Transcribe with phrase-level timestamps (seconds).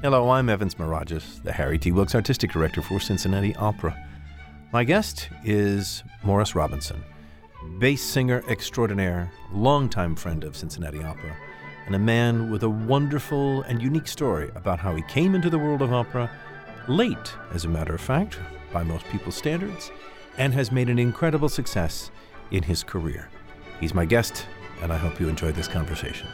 [0.00, 1.90] Hello, I'm Evans Mirageas, the Harry T.
[1.90, 3.96] Wilks Artistic Director for Cincinnati Opera.
[4.72, 7.02] My guest is Morris Robinson,
[7.80, 11.36] bass singer extraordinaire, longtime friend of Cincinnati Opera,
[11.86, 15.58] and a man with a wonderful and unique story about how he came into the
[15.58, 16.30] world of opera,
[16.86, 18.38] late, as a matter of fact,
[18.72, 19.90] by most people's standards,
[20.36, 22.12] and has made an incredible success
[22.52, 23.28] in his career.
[23.80, 24.46] He's my guest,
[24.80, 26.28] and I hope you enjoyed this conversation.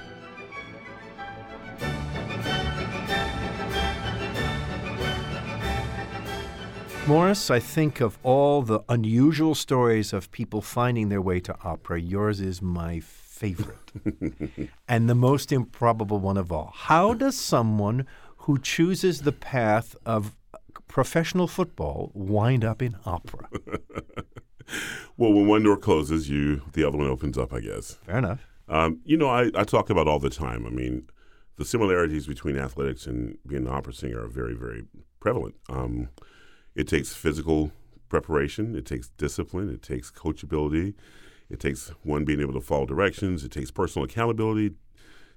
[7.06, 12.00] Morris, I think of all the unusual stories of people finding their way to opera,
[12.00, 13.92] yours is my favorite
[14.88, 16.72] and the most improbable one of all.
[16.74, 18.06] How does someone
[18.38, 20.34] who chooses the path of
[20.88, 23.50] professional football wind up in opera?
[25.18, 27.98] well, when one door closes, you the other one opens up, I guess.
[28.06, 28.46] Fair enough.
[28.66, 30.64] Um, you know, I, I talk about all the time.
[30.66, 31.06] I mean,
[31.56, 34.84] the similarities between athletics and being an opera singer are very, very
[35.20, 35.56] prevalent.
[35.68, 36.08] Um,
[36.74, 37.72] it takes physical
[38.08, 40.94] preparation, it takes discipline, it takes coachability,
[41.50, 44.74] it takes one being able to follow directions, it takes personal accountability,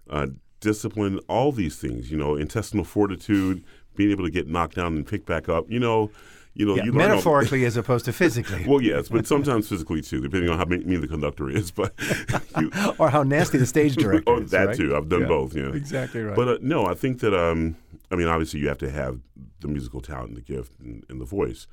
[0.10, 0.28] uh,
[0.60, 3.64] discipline, all these things, you know, intestinal fortitude,
[3.96, 6.12] being able to get knocked down and picked back up, you know.
[6.54, 8.66] You know, yeah, you metaphorically as opposed to physically.
[8.68, 11.94] well, yes, but sometimes physically too, depending on how mean the conductor is, but
[12.60, 14.50] you, or how nasty the stage director oh, is.
[14.50, 14.76] that right?
[14.76, 14.96] too.
[14.96, 15.54] I've done yeah, both.
[15.54, 16.36] Yeah, exactly right.
[16.36, 17.78] But uh, no, I think that um,
[18.10, 19.20] I mean, obviously, you have to have
[19.62, 21.68] the musical talent, and the gift, and, and, the voice.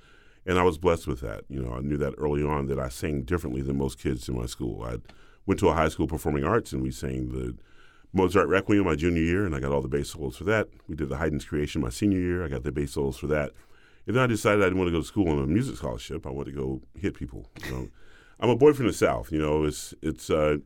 [0.47, 1.45] And I was blessed with that.
[1.49, 4.37] You know, I knew that early on that I sang differently than most kids in
[4.37, 4.83] my school.
[4.83, 4.97] I
[5.47, 7.57] went to a high school performing arts, and we sang the
[8.13, 10.69] Mozart Requiem my junior year, and I got all the bass solos for that.
[10.89, 12.45] We did the Haydn's Creation my senior year.
[12.45, 13.53] I got the bass solos for that.
[14.07, 16.27] And then I decided I didn't want to go to school on a music scholarship.
[16.27, 17.51] I wanted to go hit people.
[17.65, 17.89] You know,
[18.39, 19.33] I'm a boy from the South.
[19.33, 20.59] You know, it's it's uh,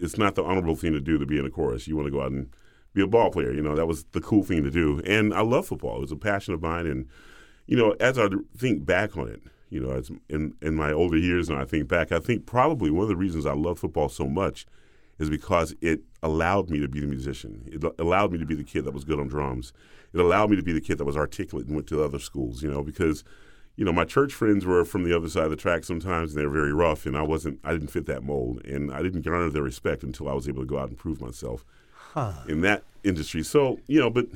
[0.00, 1.88] it's not the honorable thing to do to be in a chorus.
[1.88, 2.48] You want to go out and
[2.92, 3.52] be a ball player.
[3.52, 5.00] You know, that was the cool thing to do.
[5.06, 5.96] And I love football.
[5.96, 6.86] It was a passion of mine.
[6.86, 7.08] And
[7.66, 11.18] you know, as I think back on it, you know, as in in my older
[11.18, 14.08] years, and I think back, I think probably one of the reasons I love football
[14.08, 14.66] so much
[15.18, 17.62] is because it allowed me to be the musician.
[17.66, 19.72] It allowed me to be the kid that was good on drums
[20.12, 22.62] it allowed me to be the kid that was articulate and went to other schools,
[22.62, 23.24] you know, because
[23.76, 26.40] you know, my church friends were from the other side of the track sometimes, and
[26.40, 29.22] they were very rough, and I wasn't, I didn't fit that mold, and I didn't
[29.22, 31.64] garner their respect until I was able to go out and prove myself
[32.12, 32.32] huh.
[32.48, 33.42] in that industry.
[33.42, 34.26] So, you know, but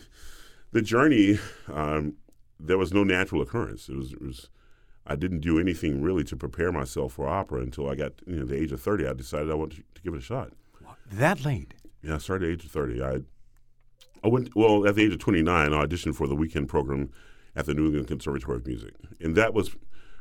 [0.72, 1.38] the journey,
[1.72, 2.14] um,
[2.58, 3.88] there was no natural occurrence.
[3.88, 4.48] It was, it was,
[5.06, 8.44] I didn't do anything really to prepare myself for opera until I got, you know,
[8.44, 9.06] the age of 30.
[9.06, 10.52] I decided I wanted to, give it a shot.
[11.10, 11.74] That late?
[12.02, 13.02] Yeah, I started at the age of 30.
[13.02, 13.20] I
[14.22, 15.74] I went well at the age of 29.
[15.74, 17.10] I auditioned for the weekend program
[17.54, 19.76] at the New England Conservatory of Music, and that was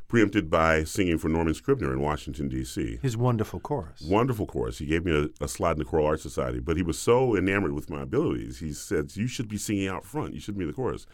[0.08, 2.98] preempted by singing for Norman Scribner in Washington D.C.
[3.02, 4.02] His wonderful chorus.
[4.02, 4.78] Wonderful chorus.
[4.78, 7.36] He gave me a, a, slot in the Choral Arts Society, but he was so
[7.36, 8.58] enamored with my abilities.
[8.58, 10.34] He said, "You should be singing out front.
[10.34, 11.06] You should be in the chorus."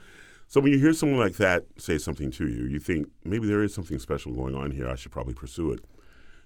[0.49, 3.62] So when you hear someone like that say something to you, you think maybe there
[3.62, 4.89] is something special going on here.
[4.89, 5.84] I should probably pursue it.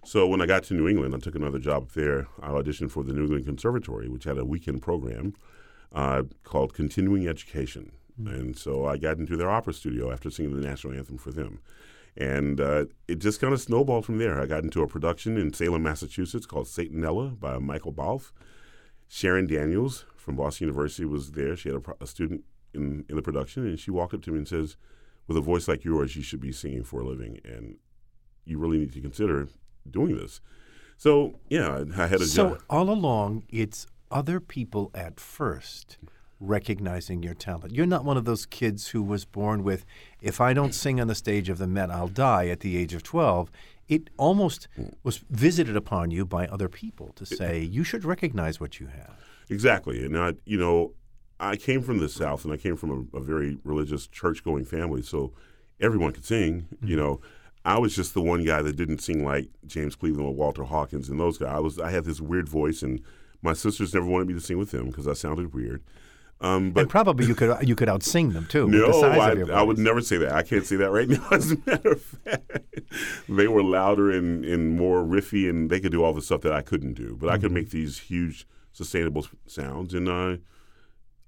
[0.04, 2.28] So when I got to New England, I took another job there.
[2.42, 5.34] I auditioned for the New England Conservatory, which had a weekend program
[5.94, 7.92] uh, called Continuing Education.
[8.20, 8.34] Mm-hmm.
[8.34, 11.60] And so I got into their opera studio after singing the national anthem for them.
[12.16, 14.40] And uh, it just kind of snowballed from there.
[14.40, 18.32] I got into a production in Salem, Massachusetts called Satanella by Michael Balfe.
[19.08, 21.56] Sharon Daniels from Boston University was there.
[21.56, 24.38] She had a, a student in, in the production, and she walked up to me
[24.38, 24.76] and says,
[25.26, 27.76] with a voice like yours, you should be singing for a living, and
[28.44, 29.48] you really need to consider
[29.90, 30.40] doing this.
[30.96, 32.58] So, yeah, I had a so job.
[32.58, 35.98] So, all along, it's other people at first
[36.46, 37.72] recognizing your talent.
[37.72, 39.84] You're not one of those kids who was born with,
[40.20, 42.94] if I don't sing on the stage of the Met, I'll die at the age
[42.94, 43.50] of 12.
[43.88, 44.68] It almost
[45.02, 49.16] was visited upon you by other people to say, you should recognize what you have.
[49.50, 50.04] Exactly.
[50.04, 50.94] And, I, you know,
[51.38, 54.64] I came from the South and I came from a, a very religious church going
[54.64, 55.02] family.
[55.02, 55.32] So
[55.80, 56.86] everyone could sing, mm-hmm.
[56.86, 57.20] you know.
[57.66, 61.08] I was just the one guy that didn't sing like James Cleveland or Walter Hawkins
[61.08, 61.48] and those guys.
[61.48, 63.00] I was I had this weird voice and
[63.44, 65.82] my sisters never wanted me to sing with them because I sounded weird.
[66.40, 68.68] Um, but and probably you could you could outsing them too.
[68.68, 70.32] No, I, I, would never say that.
[70.32, 71.26] I can't say that right now.
[71.30, 72.68] As a matter of fact,
[73.28, 76.52] they were louder and, and more riffy, and they could do all the stuff that
[76.52, 77.16] I couldn't do.
[77.18, 77.34] But mm-hmm.
[77.34, 77.54] I could mm-hmm.
[77.54, 80.36] make these huge, sustainable sounds, and uh,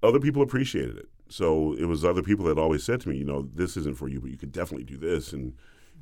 [0.03, 1.09] other people appreciated it.
[1.29, 4.07] So it was other people that always said to me, you know, this isn't for
[4.07, 5.33] you, but you could definitely do this.
[5.33, 5.53] And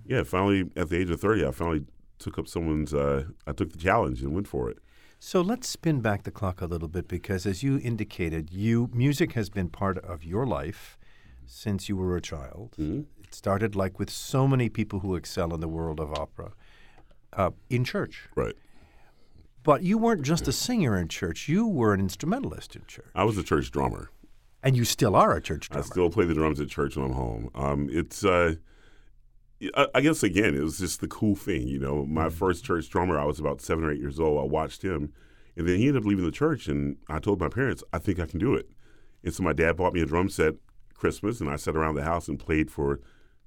[0.05, 1.85] yeah, finally, at the age of thirty, I finally
[2.19, 2.93] took up someone's.
[2.93, 4.79] Uh, I took the challenge and went for it.
[5.27, 9.33] So let's spin back the clock a little bit because, as you indicated, you music
[9.33, 10.99] has been part of your life
[11.47, 12.75] since you were a child.
[12.79, 13.23] Mm-hmm.
[13.23, 16.51] It started like with so many people who excel in the world of opera
[17.33, 18.29] uh, in church.
[18.35, 18.53] Right.
[19.63, 23.09] But you weren't just a singer in church; you were an instrumentalist in church.
[23.15, 24.11] I was a church drummer.
[24.61, 25.87] And you still are a church drummer.
[25.87, 27.49] I still play the drums at church when I'm home.
[27.55, 28.55] Um, it's, uh,
[29.75, 31.67] I, I guess again, it was just the cool thing.
[31.67, 32.35] You know, my Mm-hmm.
[32.35, 34.39] first church drummer, I was about seven or eight years old.
[34.39, 35.13] I watched him,
[35.55, 38.19] and then he ended up leaving the church, and I told my parents, I think
[38.19, 38.69] I can do it.
[39.23, 40.55] And so my dad bought me a drum set
[40.93, 42.99] Christmas, and I sat around the house and played for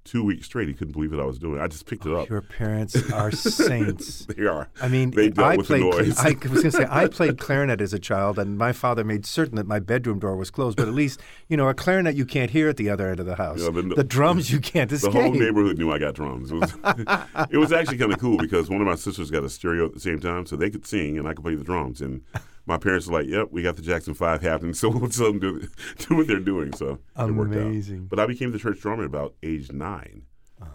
[0.08, 0.68] two weeks straight.
[0.68, 1.60] He couldn't believe what I was doing.
[1.60, 2.28] I just picked it oh, up.
[2.28, 4.26] Your parents are saints.
[4.26, 4.68] They are.
[4.80, 5.42] I mean, I played.
[5.42, 9.26] I was going to say I played clarinet as a child, and my father made
[9.26, 10.76] certain that my bedroom door was closed.
[10.76, 13.26] But at least, you know, a clarinet you can't hear at the other end of
[13.26, 13.60] the house.
[13.60, 15.12] Yeah, the- the drums you can't escape.
[15.12, 16.50] the whole neighborhood knew I got drums.
[16.50, 16.74] It was,
[17.50, 19.94] it was actually kind of cool because one of my sisters got a stereo at
[19.94, 22.00] the same time, so they could sing and I could play the drums.
[22.00, 22.22] And
[22.68, 25.38] my parents were like, "Yep, we got the Jackson Five happening, so we'll let them
[25.40, 25.66] do,
[25.98, 27.62] do what they're doing." So it worked out.
[27.62, 28.06] Amazing.
[28.06, 30.26] But I became the church drummer about age nine,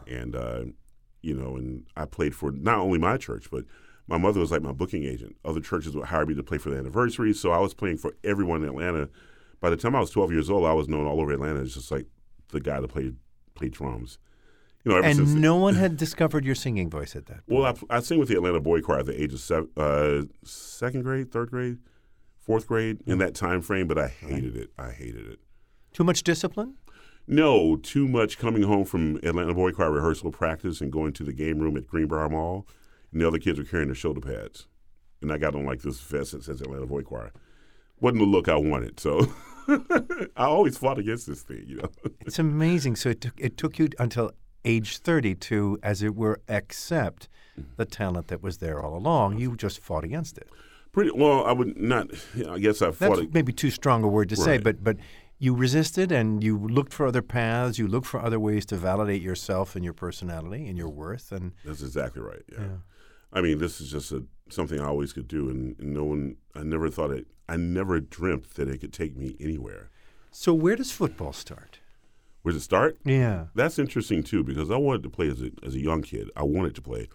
[0.07, 0.63] and uh,
[1.21, 3.65] you know, and I played for not only my church, but
[4.07, 5.35] my mother was like my booking agent.
[5.45, 8.15] Other churches would hire me to play for the anniversary, so I was playing for
[8.23, 9.09] everyone in Atlanta.
[9.61, 11.75] By the time I was 12 years old, I was known all over Atlanta as
[11.75, 12.07] just like
[12.49, 13.15] the guy that played
[13.55, 14.17] played drums.
[14.83, 17.45] You know, and no one had discovered your singing voice at that.
[17.47, 17.61] point.
[17.61, 20.23] well, I, I sing with the Atlanta Boy Choir at the age of seven, uh,
[20.43, 21.77] second grade, third grade,
[22.37, 24.71] fourth grade in that time frame, but I hated it.
[24.77, 25.39] I hated it.
[25.93, 26.75] Too much discipline.
[27.25, 31.31] No, too much coming home from Atlanta Boy Choir rehearsal practice and going to the
[31.31, 32.67] game room at Greenbrier Mall,
[33.11, 34.67] and the other kids were carrying their shoulder pads.
[35.21, 37.31] And I got on like this vest that says Atlanta Boy Choir.
[38.01, 39.33] Wasn't the look I wanted, so
[39.69, 41.89] I always fought against this thing, you know.
[42.25, 42.97] It's amazing.
[42.97, 44.33] So it took it took you until
[44.65, 47.29] age thirty to, as it were, accept
[47.59, 47.69] mm-hmm.
[47.77, 49.37] the talent that was there all along.
[49.37, 50.49] You just fought against it.
[50.91, 51.45] Pretty well.
[51.45, 52.07] I would not.
[52.47, 53.19] I guess I That's fought.
[53.19, 53.33] it.
[53.33, 54.97] maybe too strong a word to say, but but
[55.39, 57.77] you resisted and you looked for other paths.
[57.77, 61.31] You looked for other ways to validate yourself and your personality and your worth.
[61.31, 62.43] And That's exactly right.
[62.51, 62.59] Yeah.
[62.59, 62.77] Yeah.
[63.33, 66.37] I mean, this is just a, something I always could do, and, and no one.
[66.55, 67.25] I never thought it.
[67.49, 69.89] I never dreamt that it could take me anywhere.
[70.31, 71.79] so, where does football start?
[72.43, 72.99] Where does it start?
[73.03, 73.45] Yeah.
[73.55, 76.29] That's interesting too because I wanted to play as a as a young kid.
[76.35, 77.09] I wanted to play,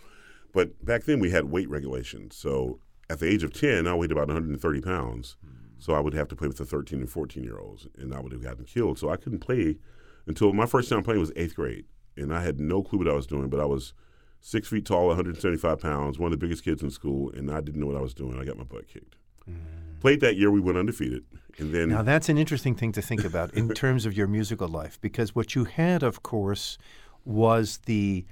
[0.52, 2.36] but back then we had weight regulations.
[2.36, 5.36] So at the age of ten, I weighed about 130 pounds.
[5.78, 8.20] So I would have to play with the 13 and 14 year olds, and I
[8.20, 8.98] would have gotten killed.
[8.98, 9.76] So I couldn't play
[10.26, 11.84] until my first time playing was eighth grade,
[12.16, 13.48] and I had no clue what I was doing.
[13.48, 13.94] But I was
[14.40, 17.80] six feet tall, 175 pounds, one of the biggest kids in school, and I didn't
[17.80, 18.38] know what I was doing.
[18.40, 19.16] I got my butt kicked.
[19.48, 20.00] Mm.
[20.00, 21.25] Played that year, we went undefeated,
[21.58, 24.69] and then Now, that's an interesting thing to think about in terms of your musical
[24.69, 26.78] life, because what you had, of course,
[27.25, 28.25] was the.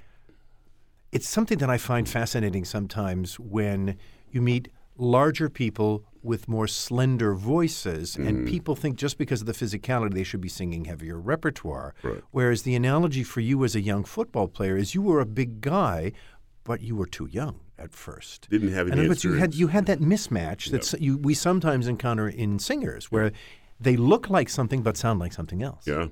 [1.11, 3.97] It's something that I find fascinating sometimes when
[4.29, 8.49] you meet larger people with more slender voices, and mm.
[8.49, 11.95] people think just because of the physicality they should be singing heavier repertoire.
[12.03, 12.21] Right.
[12.31, 15.61] Whereas the analogy for you as a young football player is you were a big
[15.61, 16.11] guy,
[16.65, 18.47] but you were too young at first.
[18.49, 22.27] didn't have any words, you had you had that mismatch that you, we sometimes encounter
[22.27, 23.31] in singers, where
[23.79, 25.85] they look like something but sound like something else.
[25.85, 26.07] Yeah,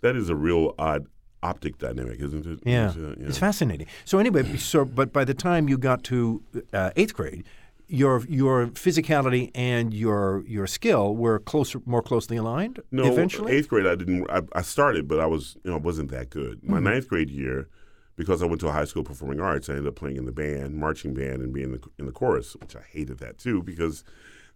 [0.00, 1.06] that is a real odd
[1.42, 2.60] optic dynamic, isn't it?
[2.64, 2.88] Yeah.
[2.88, 3.86] Is that- it's fascinating.
[4.04, 7.44] So anyway, so but by the time you got to uh, eighth grade,
[7.86, 12.80] your your physicality and your your skill were closer, more closely aligned.
[12.90, 13.52] No, eventually.
[13.52, 14.26] eighth grade I didn't.
[14.30, 16.58] I, I started, but I was you know wasn't that good.
[16.58, 16.72] Mm-hmm.
[16.72, 17.68] My ninth grade year,
[18.16, 20.32] because I went to a high school performing arts, I ended up playing in the
[20.32, 23.62] band, marching band, and being in the, in the chorus, which I hated that too
[23.62, 24.04] because.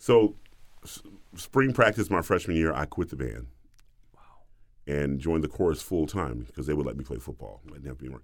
[0.01, 0.37] So,
[0.85, 1.03] s-
[1.35, 3.49] spring practice my freshman year, I quit the band.
[4.15, 4.21] wow.
[4.87, 7.61] And joined the chorus full time because they would let me play football.
[7.67, 8.15] I didn't have to be.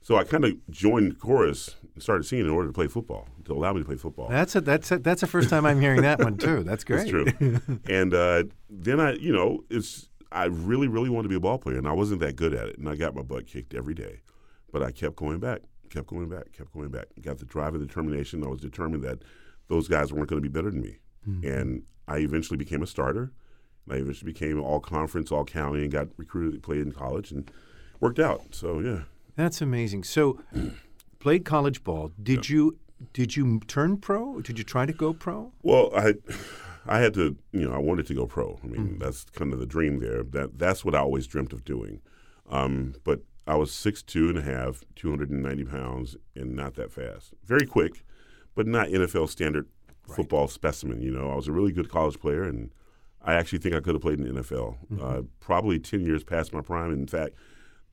[0.00, 3.26] So I kind of joined the chorus and started singing in order to play football
[3.46, 4.28] to allow me to play football.
[4.28, 6.62] That's a that's a, that's the first time I'm hearing that one too.
[6.62, 7.10] That's great.
[7.10, 7.80] That's true.
[7.88, 11.58] and uh, then I, you know, it's I really, really wanted to be a ball
[11.58, 13.94] player, and I wasn't that good at it, and I got my butt kicked every
[13.94, 14.20] day,
[14.74, 17.06] but I kept going back, kept going back, kept going back.
[17.22, 18.42] Got the drive and determination.
[18.44, 19.20] I was determined that
[19.68, 20.98] those guys weren't going to be better than me,
[21.48, 23.32] and I eventually became a starter.
[23.88, 27.50] I eventually became all conference, all county, and got recruited to play in college, and
[28.00, 28.42] worked out.
[28.54, 29.02] So yeah.
[29.36, 30.02] That's amazing.
[30.04, 30.40] So,
[31.20, 32.10] played college ball.
[32.22, 32.78] Did you
[33.12, 34.40] did you turn pro?
[34.40, 35.52] Did you try to go pro?
[35.62, 36.14] Well, I,
[36.86, 38.58] I had to, you know, I wanted to go pro.
[38.62, 38.70] I Mm.
[38.72, 40.22] mean, that's kind of the dream there.
[40.24, 42.00] That that's what I always dreamt of doing.
[42.50, 46.54] Um, but I was six two and a half, two hundred and ninety pounds, and
[46.54, 47.34] not that fast.
[47.44, 48.04] Very quick,
[48.54, 49.66] but not NFL standard
[50.08, 51.02] football specimen.
[51.02, 52.70] You know, I was a really good college player, and
[53.22, 54.76] I actually think I could have played in the NFL.
[54.90, 55.04] Mm-hmm.
[55.04, 56.92] Uh, probably ten years past my prime.
[56.92, 57.34] In fact,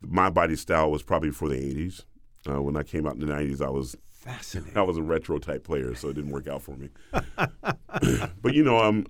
[0.01, 2.05] my body style was probably for the eighties.
[2.49, 4.77] Uh, when I came out in the nineties, I was Fascinating.
[4.77, 6.89] I was a retro type player, so it didn't work out for me.
[8.41, 9.07] but you know, um,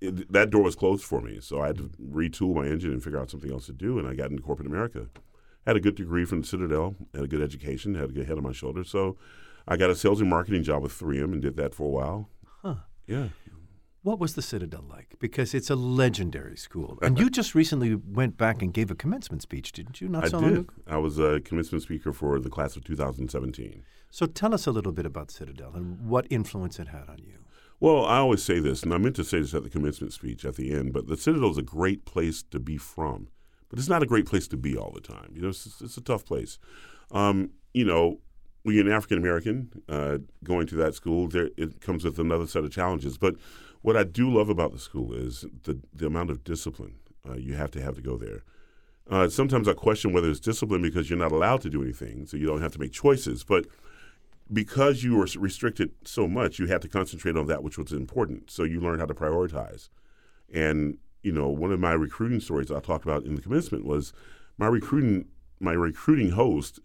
[0.00, 3.02] it, that door was closed for me, so I had to retool my engine and
[3.02, 3.98] figure out something else to do.
[3.98, 5.08] And I got into corporate America.
[5.66, 8.36] Had a good degree from the Citadel, had a good education, had a good head
[8.38, 8.84] on my shoulder.
[8.84, 9.16] So
[9.66, 12.30] I got a sales and marketing job with 3M and did that for a while.
[12.62, 12.76] Huh.
[13.06, 13.28] Yeah.
[14.02, 15.16] What was the Citadel like?
[15.18, 16.96] Because it's a legendary school.
[17.02, 20.08] And you just recently went back and gave a commencement speech, didn't you?
[20.08, 20.58] Not I so long did.
[20.60, 20.74] ago.
[20.86, 23.82] I was a commencement speaker for the class of 2017.
[24.12, 27.38] So tell us a little bit about Citadel and what influence it had on you.
[27.80, 30.44] Well, I always say this, and I meant to say this at the commencement speech
[30.44, 33.28] at the end, but the Citadel is a great place to be from,
[33.68, 35.32] but it's not a great place to be all the time.
[35.34, 36.58] You know, it's, it's a tough place.
[37.10, 38.20] Um, you know,
[38.62, 42.46] when you're an African American uh, going to that school, there it comes with another
[42.46, 43.18] set of challenges.
[43.18, 43.36] But
[43.82, 46.96] what I do love about the school is the the amount of discipline
[47.28, 48.42] uh, you have to have to go there.
[49.08, 52.36] Uh, sometimes I question whether it's discipline because you're not allowed to do anything, so
[52.36, 53.44] you don't have to make choices.
[53.44, 53.66] But
[54.52, 58.50] because you were restricted so much, you had to concentrate on that which was important.
[58.50, 59.88] So you learned how to prioritize.
[60.52, 64.12] And you know, one of my recruiting stories I talked about in the commencement was
[64.58, 65.26] my recruiting
[65.58, 66.78] my recruiting host.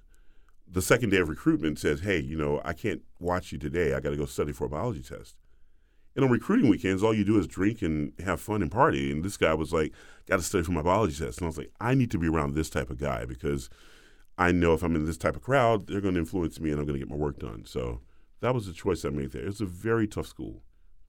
[0.68, 3.94] The second day of recruitment says, "Hey, you know, I can't watch you today.
[3.94, 5.36] I got to go study for a biology test."
[6.16, 9.12] And on recruiting weekends, all you do is drink and have fun and party.
[9.12, 9.94] And this guy was like,
[10.28, 12.28] "Got to study for my biology test." And I was like, "I need to be
[12.28, 13.70] around this type of guy because."
[14.38, 16.80] I know if I'm in this type of crowd, they're going to influence me and
[16.80, 17.66] I'm going to get my work done.
[17.66, 18.00] So
[18.40, 19.46] that was the choice I made there.
[19.46, 20.64] It's a very tough school,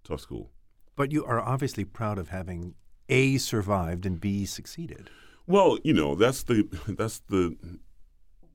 [0.05, 0.51] tough school.
[0.97, 2.75] But you are obviously proud of having
[3.13, 5.11] A survived and B succeeded.
[5.47, 7.57] Well, you know that's the that's the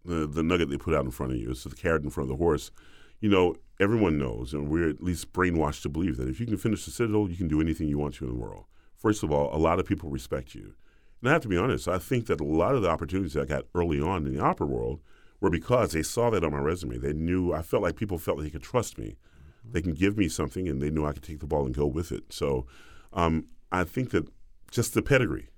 [0.04, 1.52] the, the nugget they put out in front of you.
[1.52, 2.72] It's the carrot in front of the horse.
[3.20, 6.58] You know, everyone knows, and we're at least brainwashed to believe that if you can
[6.58, 8.66] finish the Citadel, you can do anything you want to in the world.
[8.96, 10.74] First of all, a lot of people respect you.
[11.22, 13.46] And I have to be honest, I think that a lot of the opportunities I
[13.46, 15.02] got early on in the opera world
[15.40, 16.98] were because they saw that on my resume.
[16.98, 19.18] They knew I felt like people felt they could trust me.
[19.64, 21.86] They can give me something, and they knew I could take the ball and go
[21.86, 22.32] with it.
[22.32, 22.66] So
[23.14, 24.28] um, I think that
[24.72, 25.50] just the pedigree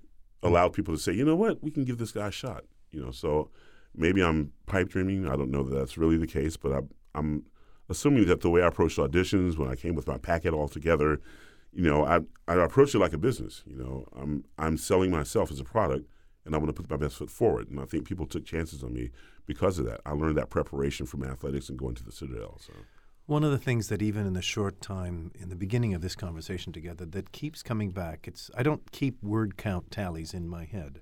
[0.42, 0.48] hmm.
[0.48, 2.64] allowed people to say, you know what, we can give this guy a shot.
[2.90, 3.50] You know, so
[3.94, 5.26] maybe I'm pipe dreaming.
[5.26, 6.80] I don't know that that's really the case, but I,
[7.14, 7.44] I'm
[7.88, 11.20] assuming that the way I approached auditions when I came with my packet all together
[11.72, 13.62] you know, I I approach it like a business.
[13.66, 16.08] You know, I'm I'm selling myself as a product,
[16.44, 17.70] and I want to put my best foot forward.
[17.70, 19.10] And I think people took chances on me
[19.46, 20.00] because of that.
[20.04, 22.58] I learned that preparation from athletics and going to the Citadel.
[22.60, 22.72] So.
[23.30, 26.16] One of the things that even in the short time in the beginning of this
[26.16, 30.64] conversation together that keeps coming back, it's I don't keep word count tallies in my
[30.64, 31.00] head,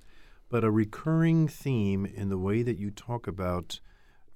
[0.51, 3.81] but a recurring theme in the way that you talk about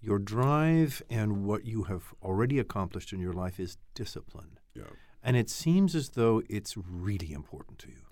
[0.00, 4.58] your drive and what you have already accomplished in your life is discipline.
[4.74, 4.84] Yeah.
[5.22, 8.06] And it seems as though it's really important to you.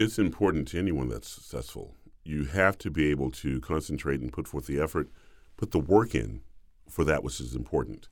[0.00, 1.94] It's important to anyone that's successful.
[2.24, 5.08] You have to be able to concentrate and put forth the effort,
[5.56, 6.40] put the work in
[6.88, 8.08] for that which is important.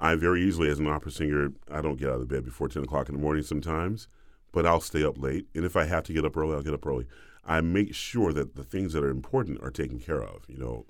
[0.00, 2.84] I very easily, as an opera singer, I don't get out of bed before 10
[2.84, 4.08] o'clock in the morning sometimes,
[4.50, 5.46] but I'll stay up late.
[5.54, 7.06] And if I have to get up early, I'll get up early.
[7.44, 10.44] I make sure that the things that are important are taken care of.
[10.48, 10.86] You know,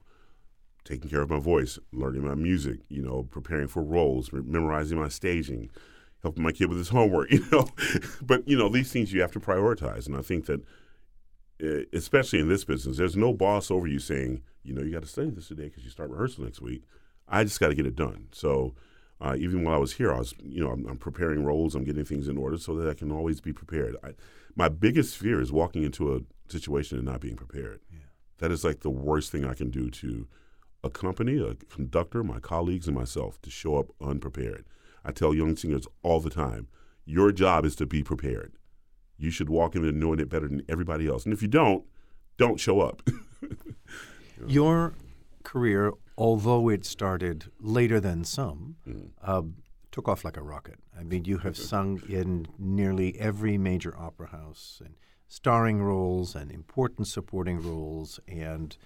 [0.84, 5.08] taking care of my voice, learning my music, you know, preparing for roles, memorizing my
[5.08, 5.70] staging,
[6.22, 7.66] helping my kid with his homework, you know.
[8.22, 10.62] but you know, these things you have to prioritize, and I think that,
[11.60, 15.02] eh, especially in this business, there's no boss over you saying, you know, you got
[15.02, 16.84] to study this today because you start rehearsal next week.
[17.26, 18.28] I just got to get it done.
[18.30, 18.74] So.
[19.20, 21.74] Uh, even while I was here, I was, you know, I'm, I'm, preparing roles.
[21.74, 23.96] I'm getting things in order so that I can always be prepared.
[24.02, 24.14] I,
[24.56, 27.80] my biggest fear is walking into a situation and not being prepared.
[27.92, 27.98] Yeah.
[28.38, 30.26] That is like the worst thing I can do to
[30.82, 34.64] a company, a conductor, my colleagues, and myself to show up unprepared.
[35.04, 36.68] I tell young singers all the time
[37.04, 38.52] your job is to be prepared.
[39.18, 41.24] You should walk in there knowing it better than everybody else.
[41.24, 41.84] And if you don't,
[42.38, 43.02] don't show up.
[44.46, 44.94] Your
[45.42, 49.08] career, although it started later than some, mm.
[49.22, 49.42] uh,
[49.90, 50.78] took off like a rocket.
[50.98, 54.94] I mean, you have sung in nearly every major opera house and
[55.28, 58.76] starring roles and important supporting roles, and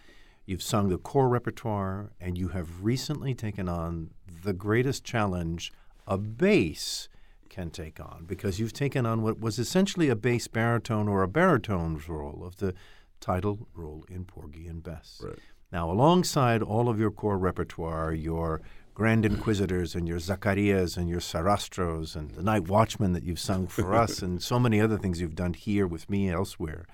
[0.47, 4.11] you've sung the core repertoire, and you have recently taken on
[4.45, 5.73] the greatest challenge
[6.07, 7.09] a bass
[7.49, 11.29] can take on because you've taken on what was essentially a bass baritone or a
[11.29, 12.75] baritone's role of the
[13.21, 15.21] title role in Porgy and Bess.
[15.25, 15.39] Right.
[15.75, 18.61] Now, alongside all of your core repertoire, your
[18.95, 23.67] Grand Inquisitors and your Zaccarias and your Sarastros and the Night Watchman that you've sung
[23.67, 26.87] for us and so many other things you've done here with me elsewhere,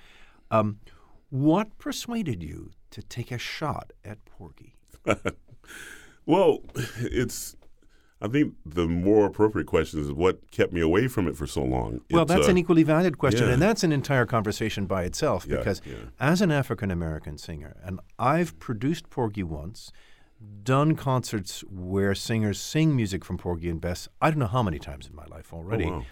[0.50, 0.80] um,
[1.28, 4.76] what persuaded you to take a shot at Porgy?
[6.24, 6.62] well,
[6.96, 7.56] it's
[8.22, 11.62] I think the more appropriate question is what kept me away from it for so
[11.62, 12.02] long.
[12.10, 13.54] Well, it's, that's uh, an equally valid question, yeah.
[13.54, 15.46] and that's an entire conversation by itself.
[15.48, 15.94] Yeah, because yeah.
[16.18, 19.90] as an African American singer, and I've produced Porgy once,
[20.62, 24.06] done concerts where singers sing music from Porgy and Bess.
[24.20, 26.04] I don't know how many times in my life already, oh, wow.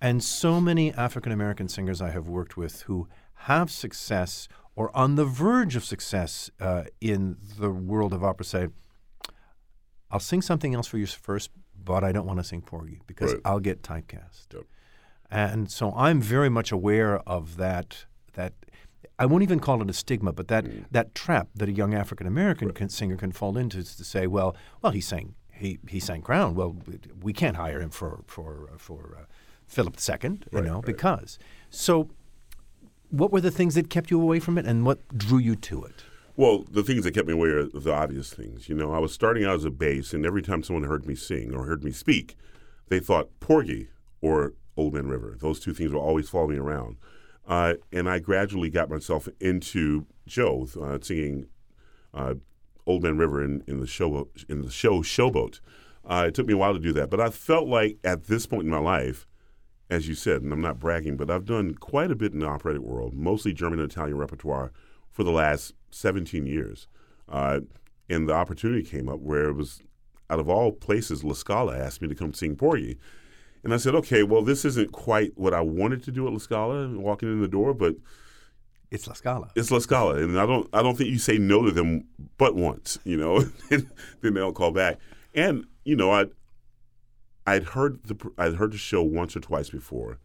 [0.00, 3.06] and so many African American singers I have worked with who
[3.44, 8.68] have success or on the verge of success uh, in the world of opera say
[10.10, 11.50] I'll sing something else for you first,
[11.82, 13.42] but I don't want to sing for you because right.
[13.44, 14.54] I'll get typecast.
[14.54, 14.64] Yep.
[15.30, 18.52] And so I'm very much aware of that that
[19.18, 22.26] I won't even call it a stigma, but that that trap that a young African
[22.26, 22.90] American right.
[22.90, 26.54] singer can fall into is to say, well, well, he sang he he sang Crown.
[26.54, 26.76] Well,
[27.22, 29.24] we can't hire him for for for uh,
[29.66, 31.38] Philip II, you right, know, because
[31.70, 32.08] so.
[33.10, 35.84] What were the things that kept you away from it, and what drew you to
[35.84, 36.02] it?
[36.36, 38.68] Well, the things that kept me away are the obvious things.
[38.68, 41.14] You know, I was starting out as a bass, and every time someone heard me
[41.14, 42.36] sing or heard me speak,
[42.88, 43.88] they thought Porgy
[44.20, 45.36] or Old Man River.
[45.38, 46.96] Those two things were always following me around.
[47.46, 51.46] Uh, and I gradually got myself into Joe uh, singing
[52.12, 52.34] uh,
[52.84, 55.60] Old Man River in, in the show in the show Showboat.
[56.04, 58.46] Uh, it took me a while to do that, but I felt like at this
[58.46, 59.26] point in my life,
[59.88, 62.46] as you said, and I'm not bragging, but I've done quite a bit in the
[62.46, 64.72] operatic world, mostly German and Italian repertoire
[65.14, 66.88] for the last 17 years.
[67.28, 67.60] Uh,
[68.10, 69.80] and the opportunity came up where it was,
[70.28, 72.98] out of all places, La Scala asked me to come sing Porgy.
[73.62, 76.38] And I said, okay, well, this isn't quite what I wanted to do at La
[76.38, 77.94] Scala, walking in the door, but
[78.90, 79.50] it's La Scala.
[79.56, 82.06] It's La Scala, and I don't, I don't think you say no to them
[82.36, 83.40] but once, you know,
[83.70, 83.88] then
[84.20, 84.98] they don't call back.
[85.34, 86.26] And you know, I,
[87.46, 90.18] I'd heard the, I'd heard the show once or twice before,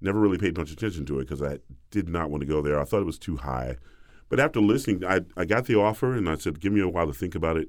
[0.00, 1.58] never really paid much attention to it because I
[1.90, 2.80] did not want to go there.
[2.80, 3.76] I thought it was too high.
[4.28, 7.06] But after listening, I, I got the offer and I said, give me a while
[7.06, 7.68] to think about it.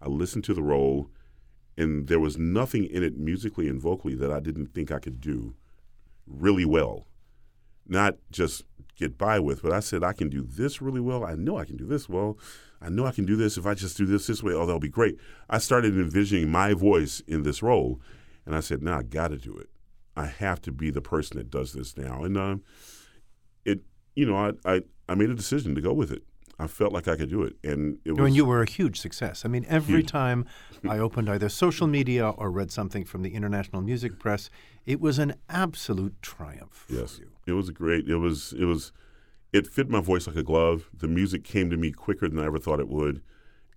[0.00, 1.10] I listened to the role,
[1.76, 5.20] and there was nothing in it musically and vocally that I didn't think I could
[5.20, 5.54] do
[6.26, 7.06] really well.
[7.86, 8.64] Not just
[8.96, 11.24] get by with, but I said, I can do this really well.
[11.24, 12.38] I know I can do this well.
[12.80, 14.52] I know I can do this if I just do this this way.
[14.52, 15.18] Oh, that'll be great.
[15.48, 18.00] I started envisioning my voice in this role,
[18.46, 19.68] and I said, now I got to do it.
[20.16, 22.24] I have to be the person that does this now.
[22.24, 22.62] And um,
[23.64, 23.80] it,
[24.14, 26.22] you know, I, I I made a decision to go with it.
[26.60, 28.26] I felt like I could do it, and it was.
[28.26, 29.44] And you were a huge success.
[29.44, 30.10] I mean, every huge.
[30.10, 30.44] time
[30.88, 34.50] I opened either social media or read something from the international music press,
[34.84, 36.84] it was an absolute triumph.
[36.88, 38.08] Yes, it was great.
[38.08, 38.54] It was.
[38.58, 38.92] It was.
[39.52, 40.90] It fit my voice like a glove.
[40.92, 43.22] The music came to me quicker than I ever thought it would,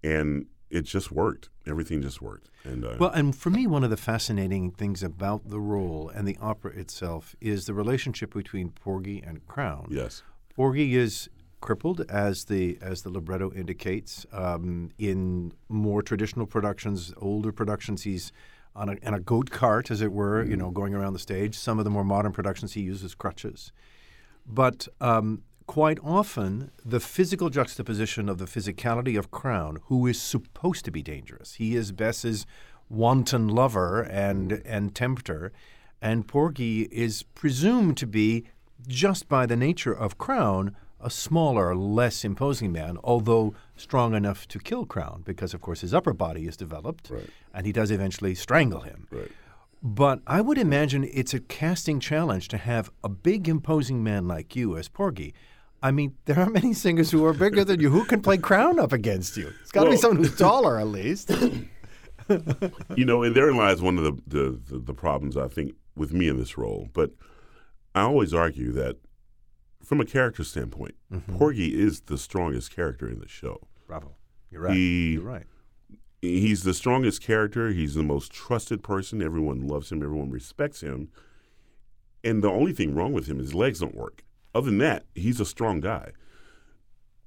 [0.04, 1.50] and it just worked.
[1.68, 2.50] Everything just worked.
[2.64, 6.28] And uh, well, and for me, one of the fascinating things about the role and
[6.28, 9.88] the opera itself is the relationship between Porgy and Crown.
[9.92, 10.24] Yes
[10.56, 11.30] Porgy is
[11.62, 14.26] crippled, as the as the libretto indicates.
[14.32, 18.32] Um, in more traditional productions, older productions, he's
[18.76, 20.52] on a, on a goat cart, as it were, mm-hmm.
[20.52, 21.56] you know, going around the stage.
[21.56, 23.72] Some of the more modern productions, he uses crutches.
[24.46, 30.86] But um, quite often, the physical juxtaposition of the physicality of Crown, who is supposed
[30.86, 32.46] to be dangerous, he is Bess's
[32.90, 35.52] wanton lover and and tempter,
[36.02, 38.46] and Porgy is presumed to be
[38.88, 44.60] just by the nature of Crown, a smaller, less imposing man, although strong enough to
[44.60, 47.30] kill Crown, because of course his upper body is developed, right.
[47.54, 49.08] and he does eventually strangle him.
[49.12, 49.32] Right.
[49.84, 54.56] But I would imagine it's a casting challenge to have a big, imposing man like
[54.56, 55.34] you as Porgy.
[55.82, 57.90] I mean, there are many singers who are bigger than you.
[57.90, 59.52] Who can play Crown up against you?
[59.62, 61.32] It's got to well, be someone who's taller, at least.
[62.96, 66.14] you know, and therein lies one of the, the, the, the problems I think with
[66.14, 66.90] me in this role.
[66.94, 67.12] But
[67.94, 68.98] I always argue that
[69.84, 71.38] from a character standpoint, mm-hmm.
[71.38, 73.68] Porgy is the strongest character in the show.
[73.88, 74.16] Bravo.
[74.50, 74.74] You're right.
[74.74, 75.46] He, You're right.
[76.22, 77.72] He's the strongest character.
[77.72, 79.22] He's the most trusted person.
[79.22, 80.04] Everyone loves him.
[80.04, 81.10] Everyone respects him.
[82.24, 84.24] And the only thing wrong with him is his legs don't work.
[84.54, 86.12] Other than that, he's a strong guy.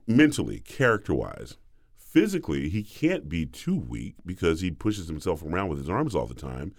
[0.07, 1.57] Mentally, character wise,
[1.97, 6.27] physically, he can't be too weak because he pushes himself around with his arms all
[6.27, 6.73] the time.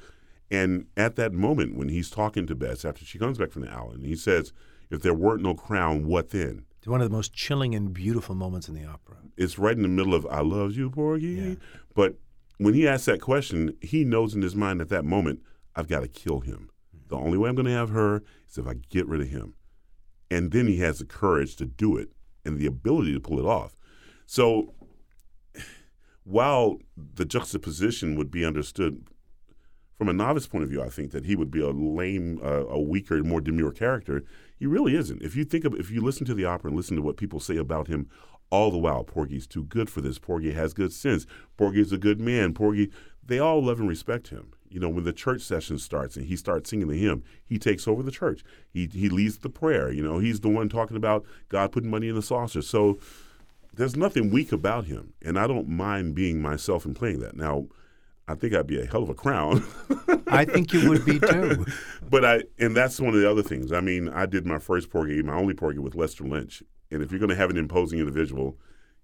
[0.51, 3.71] And at that moment, when he's talking to Bess after she comes back from the
[3.71, 4.53] island, he says,
[4.89, 6.65] If there weren't no Crown, what then?
[6.77, 9.17] It's one of the most chilling and beautiful moments in the opera.
[9.37, 11.27] It's right in the middle of I love you, Porgy.
[11.27, 11.55] Yeah.
[11.95, 12.19] But
[12.57, 15.39] when he asks that question, he knows in his mind at that moment,
[15.75, 16.69] I've got to kill him.
[16.91, 17.07] Hmm.
[17.09, 19.55] The only way I'm going to have her is if I get rid of him.
[20.29, 22.09] And then he has the courage to do it
[22.45, 23.75] and the ability to pull it off.
[24.27, 24.75] So
[26.23, 29.07] while the juxtaposition would be understood
[29.97, 32.65] from a novice point of view, I think that he would be a lame, uh,
[32.67, 34.23] a weaker, more demure character.
[34.57, 35.21] He really isn't.
[35.21, 37.39] If you think of, if you listen to the opera and listen to what people
[37.39, 38.09] say about him,
[38.49, 40.19] all the while, Porgy's too good for this.
[40.19, 41.25] Porgy has good sense.
[41.57, 42.53] Porgy's a good man.
[42.53, 42.91] Porgy,
[43.25, 44.53] they all love and respect him.
[44.69, 47.87] You know, when the church session starts and he starts singing the hymn, he takes
[47.87, 48.43] over the church.
[48.71, 49.91] He he leads the prayer.
[49.91, 52.61] You know, he's the one talking about God putting money in the saucer.
[52.61, 52.99] So
[53.73, 57.35] there's nothing weak about him, and I don't mind being myself and playing that.
[57.35, 57.67] Now
[58.27, 59.63] I think I'd be a hell of a Crown.
[60.27, 61.65] I think you would be too.
[62.09, 63.71] but I, and that's one of the other things.
[63.71, 66.63] I mean, I did my first Porgy, my only Porgy with Lester Lynch.
[66.89, 68.57] And if you're going to have an imposing individual,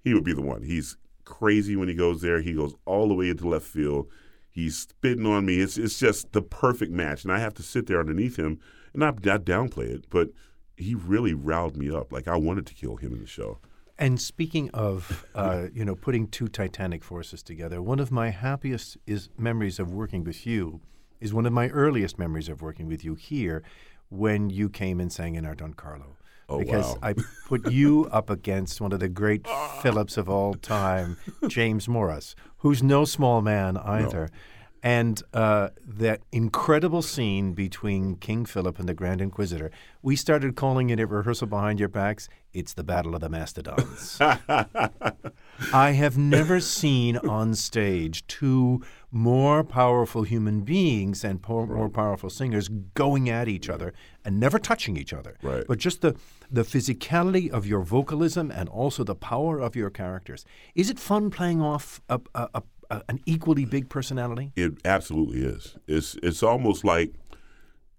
[0.03, 0.63] he would be the one.
[0.63, 2.41] He's crazy when he goes there.
[2.41, 4.07] He goes all the way into left field.
[4.49, 5.61] He's spitting on me.
[5.61, 7.23] It's it's just the perfect match.
[7.23, 8.59] And I have to sit there underneath him
[8.93, 10.29] and I, I downplay it, but
[10.75, 12.11] he really riled me up.
[12.11, 13.59] Like I wanted to kill him in the show.
[14.01, 18.97] And speaking of, uh, you know, putting two titanic forces together, one of my happiest
[19.05, 20.81] is memories of working with you
[21.19, 23.61] is one of my earliest memories of working with you here
[24.09, 26.17] when you came and sang in our Don Carlo.
[26.49, 26.99] Oh, because wow.
[27.03, 27.13] I
[27.47, 29.45] put you up against one of the great
[29.83, 34.31] Phillips of all time, James Morris, who's no small man either.
[34.83, 39.69] And uh, that incredible scene between King Philip and the Grand Inquisitor,
[40.01, 44.17] we started calling it at rehearsal behind your backs, it's the Battle of the Mastodons.
[45.73, 52.29] I have never seen on stage two more powerful human beings and po- more powerful
[52.29, 53.93] singers going at each other
[54.25, 55.37] and never touching each other.
[55.41, 55.63] Right.
[55.67, 56.15] But just the,
[56.49, 60.45] the physicality of your vocalism and also the power of your characters.
[60.75, 64.51] Is it fun playing off a, a, a, a, an equally big personality?
[64.55, 65.77] It absolutely is.
[65.87, 67.13] It's it's almost like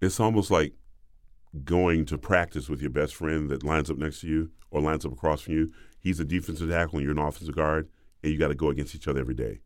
[0.01, 0.73] it's almost like
[1.63, 5.05] going to practice with your best friend that lines up next to you or lines
[5.05, 5.71] up across from you.
[5.99, 7.89] He's a defensive tackle and you're an offensive guard,
[8.23, 9.59] and you got to go against each other every day.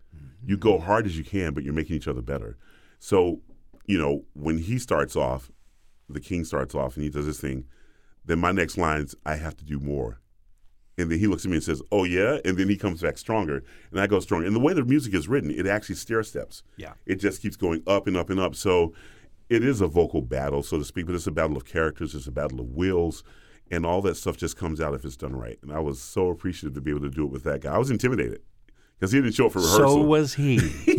[0.43, 2.58] You go hard as you can, but you're making each other better.
[3.00, 3.41] So,
[3.86, 5.52] you know, when he starts off,
[6.10, 7.65] the king starts off and he does this thing,
[8.26, 10.19] then my next line's I have to do more.
[10.97, 13.19] And then he looks at me and says, "Oh yeah," and then he comes back
[13.19, 14.47] stronger, and I go stronger.
[14.47, 16.63] And the way the music is written, it actually stair steps.
[16.76, 16.93] Yeah.
[17.06, 18.56] it just keeps going up and up and up.
[18.56, 18.93] So
[19.49, 22.27] it is a vocal battle, so to speak, but it's a battle of characters, it's
[22.27, 23.23] a battle of wills,
[23.71, 25.57] and all that stuff just comes out if it's done right.
[25.62, 27.73] And I was so appreciative to be able to do it with that guy.
[27.73, 28.41] I was intimidated
[28.99, 29.89] because he didn't show up for rehearsal.
[29.89, 30.57] So was he.
[30.86, 30.93] he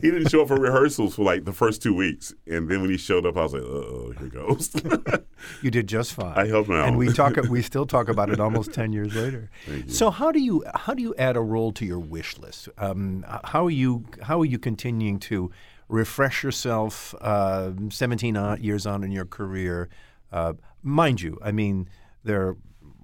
[0.00, 2.96] didn't show up for rehearsals for like the first two weeks, and then when he
[2.96, 4.74] showed up, I was like, "Uh oh, here goes."
[5.62, 6.36] You did just fine.
[6.36, 7.36] I held my and we talk.
[7.48, 9.50] We still talk about it almost ten years later.
[9.86, 12.68] So how do you how do you add a role to your wish list?
[12.76, 15.52] Um, how are you how are you continuing to
[15.88, 17.14] refresh yourself?
[17.20, 19.88] Uh, Seventeen years on in your career,
[20.32, 21.88] uh, mind you, I mean
[22.24, 22.56] there are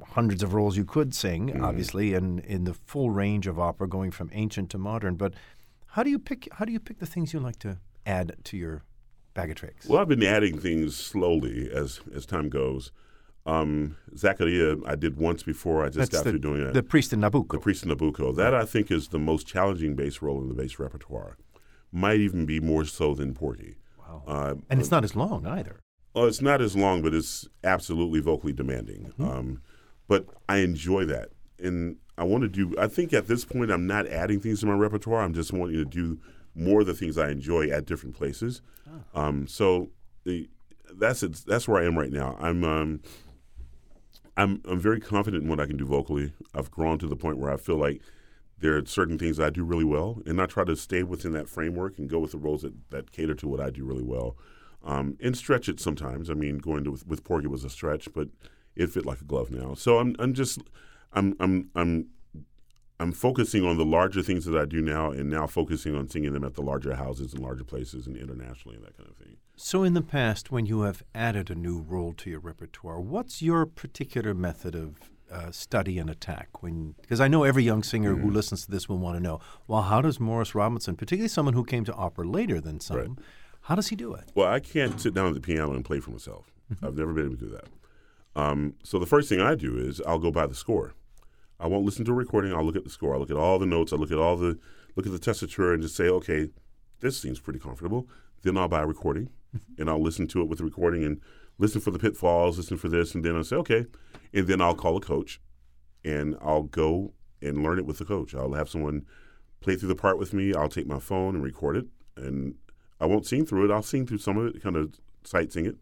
[0.09, 1.65] hundreds of roles you could sing, Mm-hmm.
[1.65, 5.15] obviously, and in the full range of opera, going from ancient to modern.
[5.17, 5.35] But
[5.89, 8.57] how do you pick how do you pick the things you like to add to
[8.57, 8.83] your
[9.33, 9.87] bag of tricks?
[9.87, 12.93] Well, I've been adding things slowly as as time goes.
[13.47, 15.85] Um, Zachariah, I did once before.
[15.85, 16.73] I just got the, through doing that.
[16.73, 17.53] the priest in Nabucco.
[17.53, 18.35] The Priest of Nabucco.
[18.35, 21.37] That I think is the most challenging bass role in the bass repertoire.
[21.95, 23.77] Might even be more so than Porgy.
[23.99, 24.23] Wow.
[24.27, 25.79] Uh, and it's not as long either.
[26.13, 29.13] well, it's not as long, but it's absolutely vocally demanding.
[29.21, 29.61] Um,
[30.09, 32.75] but I enjoy that, and I want to do.
[32.79, 35.23] I think at this point, I'm not adding things to my repertoire.
[35.23, 36.19] I'm just wanting to do
[36.55, 38.61] more of the things I enjoy at different places.
[39.15, 39.91] Um, so
[40.25, 40.49] the,
[40.97, 42.37] that's it, that's where I am right now.
[42.41, 43.01] I'm um,
[44.37, 46.33] I'm I'm very confident in what I can do vocally.
[46.55, 48.03] I've grown to the point where I feel like
[48.65, 51.51] there are certain things I do really well, and I try to stay within that
[51.51, 54.39] framework and go with the roles that, that cater to what I do really well,
[54.83, 56.31] um, and stretch it sometimes.
[56.31, 58.29] I mean, going to with, with Porgy was a stretch, but
[58.75, 59.75] it fit like a glove now.
[59.75, 60.61] So I'm I'm just
[61.13, 62.07] I'm I'm I'm
[62.99, 66.33] I'm focusing on the larger things that I do now, and now focusing on singing
[66.33, 69.37] them at the larger houses and larger places and internationally and that kind of thing.
[69.57, 73.43] So, in the past, when you have added a new role to your repertoire, what's
[73.43, 76.63] your particular method of uh, study and attack?
[76.63, 79.41] When because I know every young singer who listens to this will want to know,
[79.67, 83.09] well, how does Morris Robinson, particularly someone who came to opera later than some, Right.
[83.63, 84.31] how does he do it?
[84.35, 86.51] Well, I can't sit down at the piano and play for myself.
[86.83, 87.67] I've never been able to do that.
[88.37, 90.95] Um, so the first thing I do is I'll go by the score.
[91.61, 92.53] I won't listen to a recording.
[92.53, 93.15] I'll look at the score.
[93.15, 93.93] I'll look at all the notes.
[93.93, 94.59] I look at all the
[94.97, 96.49] look at the tessitura and just say, okay,
[97.01, 98.09] this seems pretty comfortable.
[98.43, 99.31] Then I'll buy a recording
[99.79, 101.21] and I'll listen to it with the recording and
[101.59, 103.87] listen for the pitfalls, listen for this, and then I'll say, okay,
[104.33, 105.41] and then I'll call a coach
[106.05, 108.35] and I'll go and learn it with the coach.
[108.35, 109.07] I'll have someone
[109.61, 110.55] play through the part with me.
[110.55, 111.87] I'll take my phone and record it,
[112.17, 112.55] and
[113.01, 113.75] I won't sing through it.
[113.75, 115.77] I'll sing through some of it, kind of sight sing it,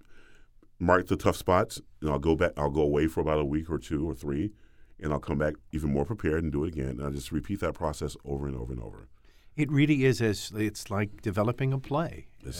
[0.79, 2.53] mark the tough spots, and I'll go back.
[2.57, 4.53] I'll go away for about a week or two or three,
[5.01, 6.91] and I'll come back even more prepared and do it again.
[6.91, 9.09] And I'll just repeat that process over and over and over.
[9.57, 12.53] It really is as it's like developing a play, uh,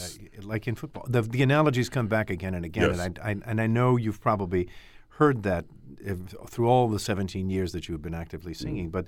[0.43, 1.05] like in football.
[1.07, 2.99] The, the analogies come back again and again, Yes.
[2.99, 4.69] and I, I and I know you've probably
[5.17, 5.65] heard that
[5.99, 6.17] if,
[6.49, 8.89] through all the 17 years that you have been actively singing.
[8.89, 9.05] But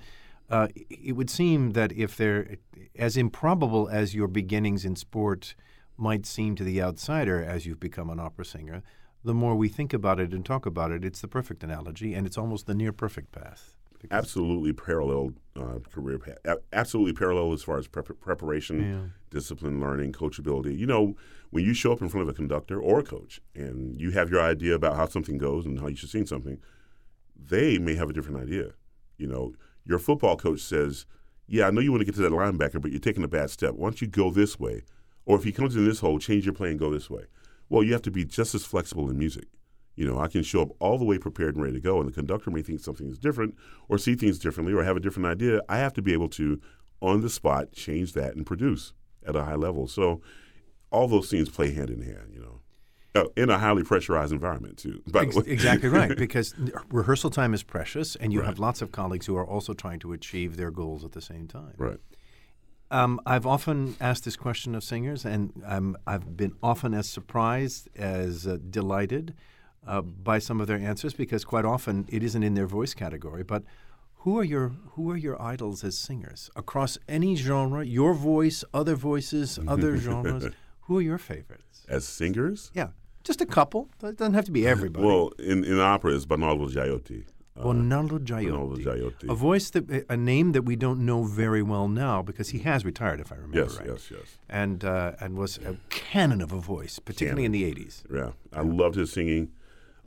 [0.50, 2.58] uh, it would seem that if they're
[2.98, 5.56] as improbable as your beginnings in sport
[5.98, 8.82] might seem to the outsider as you've become an opera singer,
[9.24, 12.28] the more we think about it and talk about it, it's the perfect analogy, and
[12.28, 13.76] it's almost the near perfect path.
[14.12, 16.38] Absolutely parallel uh, career path.
[16.74, 19.02] Absolutely parallel as far as prep- preparation, Yeah.
[19.30, 20.78] discipline, learning, coachability.
[20.78, 21.16] You know,
[21.52, 24.30] when you show up in front of a conductor or a coach and you have
[24.30, 26.60] your idea about how something goes and how you should sing something,
[27.38, 28.72] they may have a different idea.
[29.18, 29.54] You know,
[29.86, 31.06] your football coach says,
[31.48, 33.50] "Yeah, I know you want to get to that linebacker, but you're taking a bad
[33.50, 33.76] step.
[33.76, 34.84] Why don't you go this way?
[35.26, 37.26] Or if he comes in this hole, change your play and go this way."
[37.70, 39.46] Well, you have to be just as flexible in music.
[39.96, 42.08] You know, I can show up all the way prepared and ready to go, and
[42.08, 43.56] the conductor may think something is different,
[43.88, 45.62] or see things differently, or have a different idea.
[45.70, 46.60] I have to be able to,
[47.02, 48.94] on the spot, change that and produce
[49.26, 49.88] at a high level.
[49.88, 50.22] So,
[50.92, 52.32] all those things play hand in hand.
[52.34, 52.60] You know.
[53.16, 55.02] Uh, in a highly pressurized environment too.
[55.14, 56.54] Ex- exactly right, because
[56.90, 58.48] rehearsal time is precious, and you right.
[58.48, 61.48] have lots of colleagues who are also trying to achieve their goals at the same
[61.48, 61.76] time.
[61.78, 62.00] Right.
[62.92, 67.88] Um, I've often asked this question of singers, and um, I've been often as surprised
[67.96, 69.34] as uh, delighted
[69.88, 73.44] uh, by some of their answers because quite often it isn't in their voice category.
[73.44, 73.64] But
[74.20, 77.86] who are your who are your idols as singers across any genre?
[77.86, 80.48] Your voice, other voices, other genres.
[80.82, 82.72] Who are your favorites as singers?
[82.74, 82.90] Yeah.
[83.24, 83.90] Just a couple.
[84.04, 85.06] It doesn't have to be everybody.
[85.06, 87.26] Well, in, in opera, it's Bonaldo Giaiotti.
[87.58, 89.30] Uh, Bonaldo Giaiotti.
[89.30, 92.84] A voice that a name that we don't know very well now because he has
[92.86, 93.88] retired, if I remember yes, right.
[93.88, 97.62] Yes, yes, And uh, and was a cannon of a voice, particularly cannon.
[97.64, 98.04] in the '80s.
[98.14, 98.72] Yeah, I yeah.
[98.74, 99.52] loved his singing.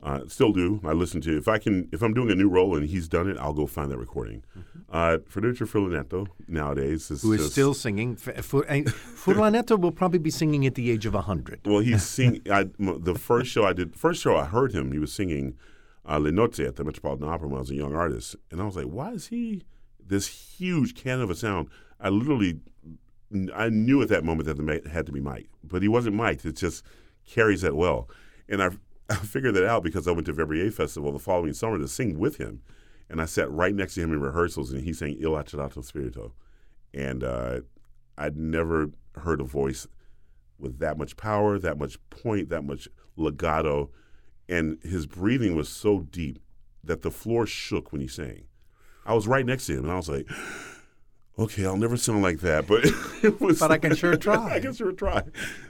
[0.01, 0.79] Uh, still do.
[0.85, 3.29] I listen to if I can if I'm doing a new role and he's done
[3.29, 4.43] it, I'll go find that recording.
[4.57, 4.79] Mm-hmm.
[4.91, 8.15] Uh, Ferruccio Furlanetto nowadays is who is just, still singing.
[8.15, 11.59] Furlanetto will probably be singing at the age of hundred.
[11.65, 12.41] Well, he's sing.
[12.49, 15.57] I, the first show I did, first show I heard him, he was singing
[16.07, 18.65] uh, Le Nozze at the Metropolitan Opera when I was a young artist, and I
[18.65, 19.63] was like, why is he
[20.03, 21.67] this huge can of a sound?
[21.99, 22.59] I literally,
[23.53, 26.45] I knew at that moment that the had to be Mike, but he wasn't Mike.
[26.45, 26.83] It just
[27.27, 28.09] carries that well,
[28.47, 28.69] and I
[29.11, 32.19] I figured that out because I went to Verbier Festival the following summer to sing
[32.19, 32.61] with him.
[33.09, 36.33] And I sat right next to him in rehearsals, and he sang Il Lacerato Spirito.
[36.93, 37.61] And uh,
[38.17, 39.87] I'd never heard a voice
[40.59, 43.89] with that much power, that much point, that much legato.
[44.47, 46.37] And his breathing was so deep
[46.83, 48.43] that the floor shook when he sang.
[49.05, 50.29] I was right next to him, and I was like,
[51.39, 52.85] okay, I'll never sound like that, but
[53.23, 53.59] it was.
[53.59, 54.55] But I can sure try.
[54.55, 55.23] I can sure try.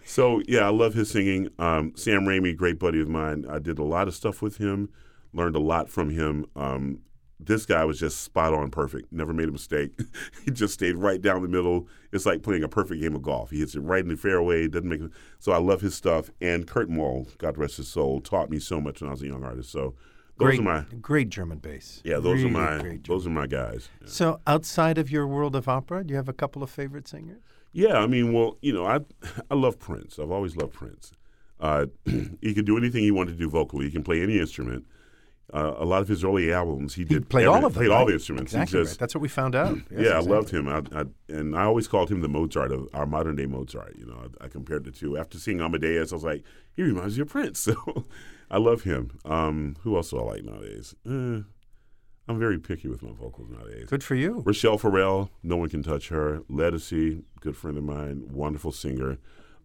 [0.04, 1.50] So yeah, I love his singing.
[1.60, 3.46] Um, Sam Ramey, great buddy of mine.
[3.50, 4.90] I did a lot of stuff with him,
[5.34, 6.46] learned a lot from him.
[6.56, 7.00] Um,
[7.42, 9.14] this guy was just spot on, perfect.
[9.14, 9.98] Never made a mistake.
[10.46, 11.88] he just stayed right down the middle.
[12.12, 13.52] It's like playing a perfect game of golf.
[13.52, 14.68] He hits it right in the fairway.
[14.68, 15.12] Doesn't make it.
[15.40, 16.30] So I love his stuff.
[16.42, 19.28] And Kurt Moll, God rest his soul, taught me so much when I was a
[19.28, 19.72] young artist.
[19.72, 19.96] So
[20.46, 22.02] great, my great German bass.
[22.04, 23.90] Yeah, those really are my those are my guys.
[24.02, 24.08] Yeah.
[24.08, 27.42] So outside of your world of opera, do you have a couple of favorite singers?
[27.72, 29.00] Yeah, I mean, well, you know, I
[29.52, 30.20] I love Prince.
[30.20, 31.12] I've always loved Prince.
[31.60, 31.88] Uh,
[32.42, 33.86] he could do anything he wanted to do vocally.
[33.86, 34.86] He can play any instrument.
[35.52, 37.72] Uh, a lot of his early albums, he, he did played all of them.
[37.74, 37.98] Played right?
[37.98, 38.54] all the instruments.
[38.54, 39.00] Exactly just, right.
[39.00, 39.78] That's what we found out.
[39.90, 40.32] Yes, yeah, exactly.
[40.32, 40.68] I loved him.
[40.68, 43.96] I, I, and I always called him the Mozart of our modern day Mozart.
[43.98, 45.18] You know, I, I compared the two.
[45.18, 46.44] After seeing Amadeus, I was like,
[46.76, 47.68] he reminds me of Prince.
[47.76, 48.06] So
[48.52, 49.20] I love him.
[49.26, 50.96] Um, who else do I like nowadays?
[51.06, 51.42] Eh,
[52.30, 53.86] I'm very picky with my vocals nowadays.
[53.88, 54.44] Good for you.
[54.46, 56.42] Rachelle Ferrell, no one can touch her.
[56.50, 59.18] Ledisi, good friend of mine, wonderful singer.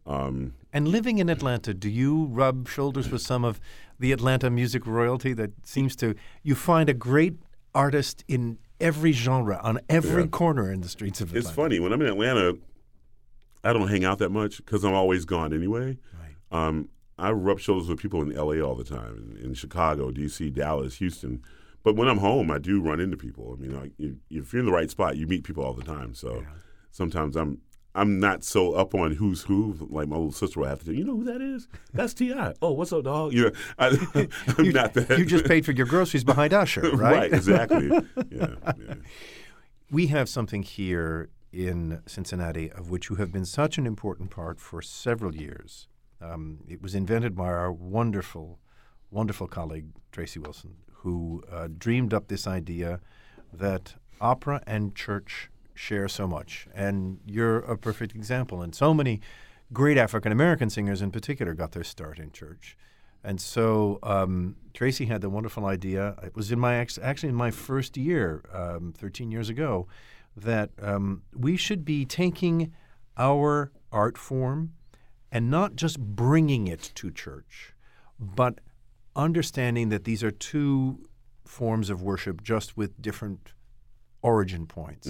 [0.06, 3.60] Um, and living in Atlanta, do you rub shoulders with some of
[3.98, 7.34] the Atlanta music royalty that seems to you find a great
[7.74, 10.28] artist in every genre on every Yeah.
[10.28, 11.46] corner in the streets of Atlanta?
[11.48, 12.56] it's funny when I'm in Atlanta,
[13.62, 15.98] I don't hang out that much because I'm always gone anyway.
[16.20, 16.66] Right.
[16.66, 20.52] Um, I rub shoulders with people in LA all the time, in, in Chicago, DC,
[20.52, 21.40] Dallas, Houston.
[21.84, 23.56] But when I'm home, I do run into people.
[23.56, 23.92] I mean, like,
[24.30, 26.14] if you're in the right spot, you meet people all the time.
[26.14, 26.46] So Yeah.
[26.90, 27.58] sometimes I'm
[27.94, 29.76] I'm not so up on who's who.
[29.88, 31.68] Like my little sister will have to say, you know who that is?
[31.92, 32.34] That's Ti.
[32.60, 33.32] Oh, what's up, dog?
[33.32, 34.28] You know, I,
[34.58, 35.16] I'm you, not that.
[35.18, 37.16] you just paid for your groceries behind Usher, right?
[37.16, 37.90] right, exactly.
[38.30, 38.94] Yeah, yeah.
[39.90, 44.60] We have something here in Cincinnati of which you have been such an important part
[44.60, 45.86] for several years.
[46.20, 48.58] Um, it was invented by our wonderful,
[49.10, 53.00] wonderful colleague, Tracy Wilson, who uh, dreamed up this idea
[53.52, 56.66] that opera and church share so much.
[56.74, 58.62] And you're a perfect example.
[58.62, 59.20] And so many
[59.72, 62.76] great African American singers in particular got their start in church.
[63.22, 66.14] And so um, Tracy had the wonderful idea.
[66.22, 69.86] It was in my ex- actually in my first year, um, 13 years ago,
[70.36, 72.72] that um, we should be taking
[73.16, 74.74] our art form
[75.32, 77.74] and not just bringing it to church,
[78.18, 78.60] but
[79.16, 81.06] understanding that these are two
[81.44, 83.52] forms of worship just with different
[84.22, 85.06] origin points.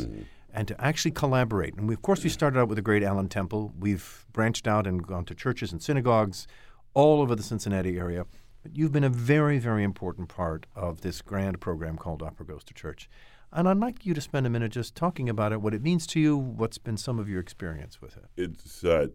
[0.56, 1.74] And to actually collaborate.
[1.74, 3.72] And we, of course, we started out with the great Allen Temple.
[3.76, 6.46] We've branched out and gone to churches and synagogues
[6.94, 8.24] all over the Cincinnati area.
[8.62, 12.64] But you've been a very, very important part of this grand program called Opera Goes
[12.64, 13.10] to Church.
[13.52, 16.06] And I'd like you to spend a minute just talking about it, what it means
[16.08, 18.24] to you, what's been some of your experience with it.
[18.36, 19.08] it's uh,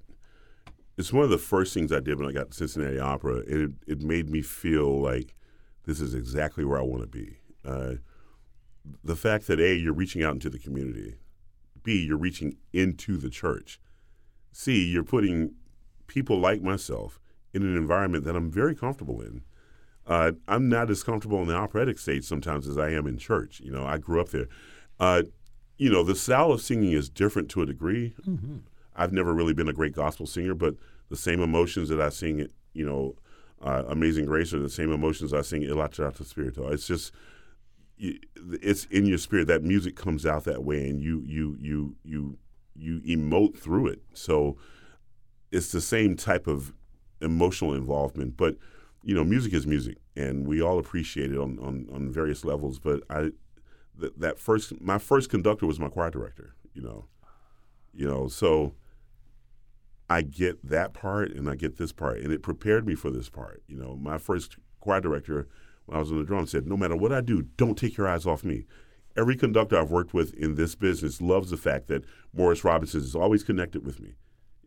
[0.97, 3.37] it's one of the first things I did when I got to Cincinnati Opera.
[3.47, 5.35] It it made me feel like
[5.85, 7.37] this is exactly where I want to be.
[7.65, 7.95] Uh,
[9.03, 11.15] the fact that a you're reaching out into the community,
[11.83, 13.79] b you're reaching into the church,
[14.51, 15.55] c you're putting
[16.07, 17.19] people like myself
[17.53, 19.41] in an environment that I'm very comfortable in.
[20.07, 23.59] Uh, I'm not as comfortable in the operatic stage sometimes as I am in church.
[23.59, 24.47] You know, I grew up there.
[24.99, 25.23] Uh,
[25.77, 28.13] you know, the style of singing is different to a degree.
[28.27, 28.57] Mm-hmm.
[28.95, 30.75] I've never really been a great gospel singer, but
[31.09, 33.15] the same emotions that I sing, you know,
[33.61, 35.89] uh, Amazing Grace are the same emotions I sing Il
[36.23, 36.67] Spirito.
[36.69, 37.13] It's just,
[37.99, 39.47] it's in your spirit.
[39.47, 42.37] That music comes out that way, and you you you you
[42.75, 44.01] you emote through it.
[44.13, 44.57] So
[45.51, 46.73] it's the same type of
[47.21, 48.55] emotional involvement, but
[49.03, 52.79] you know, music is music, and we all appreciate it on, on, on various levels.
[52.79, 53.31] But I,
[53.99, 56.53] th- that first, my first conductor was my choir director.
[56.73, 57.05] You know,
[57.93, 58.73] you know, so
[60.09, 63.29] I get that part, and I get this part, and it prepared me for this
[63.29, 63.63] part.
[63.67, 65.47] You know, my first choir director
[65.89, 68.07] when I was on the drum said, "No matter what I do, don't take your
[68.07, 68.65] eyes off me."
[69.17, 73.15] Every conductor I've worked with in this business loves the fact that Morris Robinson is
[73.15, 74.13] always connected with me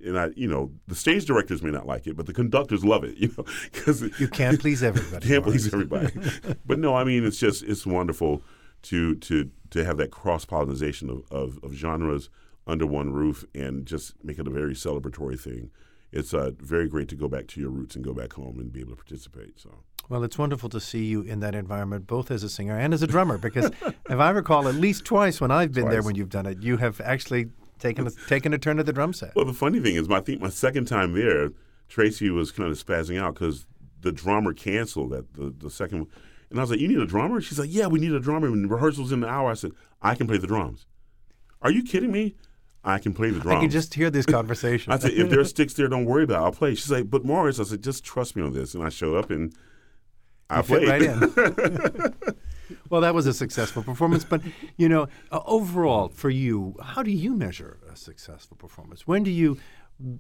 [0.05, 3.05] and I, you know, the stage directors may not like it, but the conductors love
[3.05, 5.27] it, you know, because you can't please everybody.
[5.27, 6.13] Can't please everybody.
[6.67, 8.43] but no, I mean, it's just it's wonderful
[8.83, 12.29] to to to have that cross pollination of, of, of, genres
[12.67, 15.71] under one roof and just make it a very celebratory thing.
[16.11, 18.71] It's uh, very great to go back to your roots and go back home and
[18.71, 19.59] be able to participate.
[19.59, 19.83] So.
[20.09, 23.03] Well, it's wonderful to see you in that environment, both as a singer and as
[23.03, 25.93] a drummer, because if I recall, at least twice when I've been twice.
[25.93, 27.47] there when you've done it, you have actually
[27.79, 29.35] taken a, taking a turn at the drum set.
[29.35, 31.51] Well, the funny thing is, I think my second time there,
[31.88, 33.67] Tracy was kind of spazzing out because
[34.01, 36.07] the drummer canceled at the, the second.
[36.51, 38.49] And I was like, "You need a drummer?" She's like, "Yeah, we need a drummer."
[38.49, 39.51] And rehearsals in an hour.
[39.51, 40.87] I said, "I can play the drums."
[41.62, 42.35] Are you kidding me?
[42.85, 43.57] I can play the drums.
[43.57, 44.93] I can just hear this conversation.
[44.93, 46.45] I said, if there's sticks there, don't worry about it.
[46.45, 46.75] I'll play.
[46.75, 48.75] She's like, but Morris, I said, just trust me on this.
[48.75, 49.55] And I showed up and
[50.53, 50.88] I you played.
[50.88, 52.15] right in.
[52.91, 54.25] well, that was a successful performance.
[54.25, 54.43] But
[54.77, 59.07] you know, uh, overall for you, how do you measure a successful performance?
[59.07, 59.59] When do you,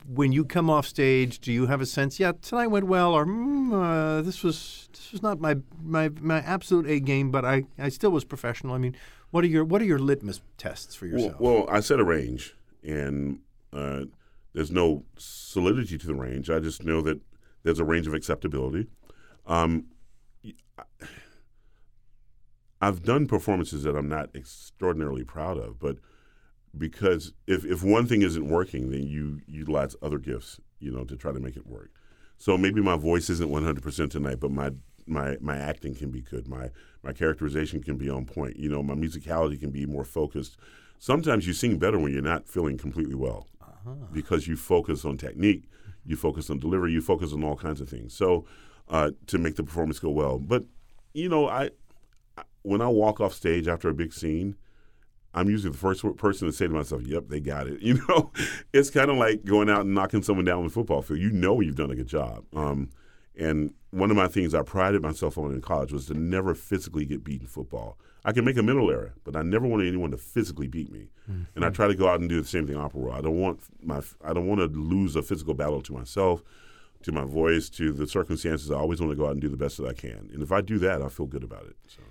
[0.06, 2.18] when you come off stage, do you have a sense?
[2.18, 6.38] Yeah, tonight went well, or mm, uh, this was this was not my my my
[6.38, 8.74] absolute A game, but I I still was professional.
[8.74, 8.96] I mean,
[9.30, 11.40] what are your what are your litmus tests for yourself?
[11.40, 13.40] Well, well I set a range, and
[13.72, 14.02] uh,
[14.52, 16.50] there's no solidity to the range.
[16.50, 17.20] I just know that
[17.62, 18.86] there's a range of acceptability.
[19.46, 19.86] Um,
[22.80, 25.98] I've done performances that I'm not extraordinarily proud of, but
[26.76, 31.16] because if, if one thing isn't working, then you utilize other gifts, you know, to
[31.16, 31.90] try to make it work.
[32.38, 34.72] So maybe my voice isn't 100% tonight, but my
[35.06, 36.48] my my acting can be good.
[36.48, 36.70] My
[37.02, 38.56] my characterization can be on point.
[38.56, 40.56] You know, my musicality can be more focused.
[40.98, 43.94] Sometimes you sing better when you're not feeling completely well, uh-huh.
[44.12, 45.68] because you focus on technique,
[46.04, 48.14] you focus on delivery, you focus on all kinds of things.
[48.14, 48.44] So
[48.88, 50.38] uh, to make the performance go well.
[50.38, 50.64] But
[51.14, 51.70] you know, I
[52.62, 54.56] when I walk off stage after a big scene,
[55.34, 58.32] I'm usually the first person to say to myself, "Yep, they got it." You know,
[58.72, 61.20] it's kind of like going out and knocking someone down on the football field.
[61.20, 62.44] You know, you've done a good job.
[62.54, 62.90] Um,
[63.36, 67.06] and one of my things I prided myself on in college was to never physically
[67.06, 67.98] get beaten football.
[68.24, 71.08] I can make a mental error, but I never wanted anyone to physically beat me.
[71.30, 71.42] Mm-hmm.
[71.56, 73.12] And I try to go out and do the same thing opera.
[73.12, 76.42] I don't want my I don't want to lose a physical battle to myself,
[77.04, 78.70] to my voice, to the circumstances.
[78.70, 80.30] I always want to go out and do the best that I can.
[80.32, 81.76] And if I do that, I feel good about it.
[81.88, 82.02] So.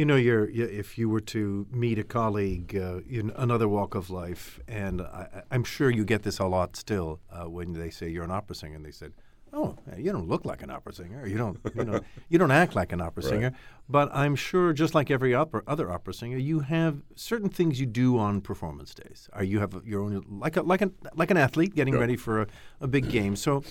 [0.00, 4.08] You know, you're, if you were to meet a colleague uh, in another walk of
[4.08, 8.08] life, and I, am sure you get this a lot still uh, when they say
[8.08, 9.12] you're an opera singer, and they said,
[9.52, 11.26] "Oh, you don't look like an opera singer.
[11.26, 13.30] You don't, you know, you don't act like an opera right.
[13.30, 13.52] singer."
[13.90, 17.84] But I'm sure, just like every opera, other opera singer, you have certain things you
[17.84, 19.28] do on performance days.
[19.34, 22.00] Are you have your own like a like a like an athlete getting yep.
[22.00, 22.46] ready for a,
[22.80, 23.36] a big game?
[23.36, 23.64] So,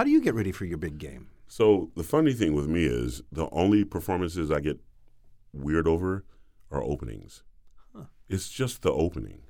[0.00, 1.28] how do you get ready for your big game?
[1.46, 4.80] So the funny thing with me is the only performances I get
[5.52, 6.24] weird over
[6.70, 7.42] are openings.
[7.94, 8.04] Huh.
[8.26, 9.42] It's just the opening.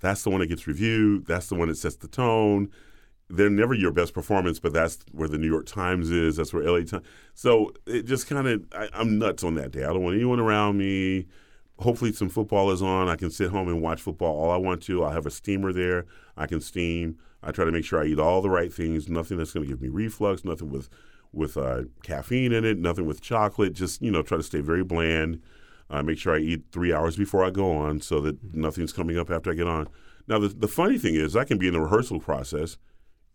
[0.00, 1.24] That's the one that gets reviewed.
[1.26, 2.70] That's the one that sets the tone.
[3.30, 6.36] They're never your best performance, but that's where the New York Times is.
[6.36, 7.06] That's where LA Times.
[7.32, 9.84] So it just kind of, I'm nuts on that day.
[9.84, 11.28] I don't want anyone around me.
[11.78, 13.08] Hopefully, some football is on.
[13.08, 15.02] I can sit home and watch football all I want to.
[15.02, 16.04] I'll have a steamer there.
[16.36, 17.16] I can steam.
[17.42, 19.08] I try to make sure I eat all the right things.
[19.08, 20.44] Nothing that's going to give me reflux.
[20.44, 20.88] Nothing with
[21.32, 23.74] with uh, caffeine in it, nothing with chocolate.
[23.74, 25.40] Just you know, try to stay very bland.
[25.90, 28.60] Uh, make sure I eat three hours before I go on, so that mm-hmm.
[28.60, 29.88] nothing's coming up after I get on.
[30.26, 32.76] Now, the, the funny thing is, I can be in the rehearsal process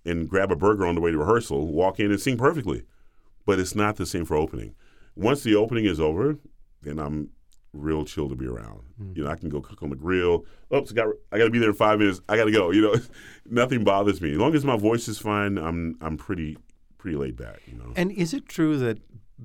[0.05, 2.83] and grab a burger on the way to rehearsal, walk in and sing perfectly,
[3.45, 4.75] but it's not the same for opening.
[5.15, 6.37] Once the opening is over,
[6.81, 7.29] then I'm
[7.73, 8.81] real chill to be around.
[9.01, 9.17] Mm-hmm.
[9.17, 10.45] You know, I can go cook on the grill.
[10.73, 12.21] Oops, I got I got to be there in five minutes.
[12.29, 12.71] I got to go.
[12.71, 12.95] You know,
[13.49, 15.57] nothing bothers me as long as my voice is fine.
[15.57, 16.57] I'm I'm pretty
[16.97, 17.91] pretty laid back, you know.
[17.95, 18.99] And is it true that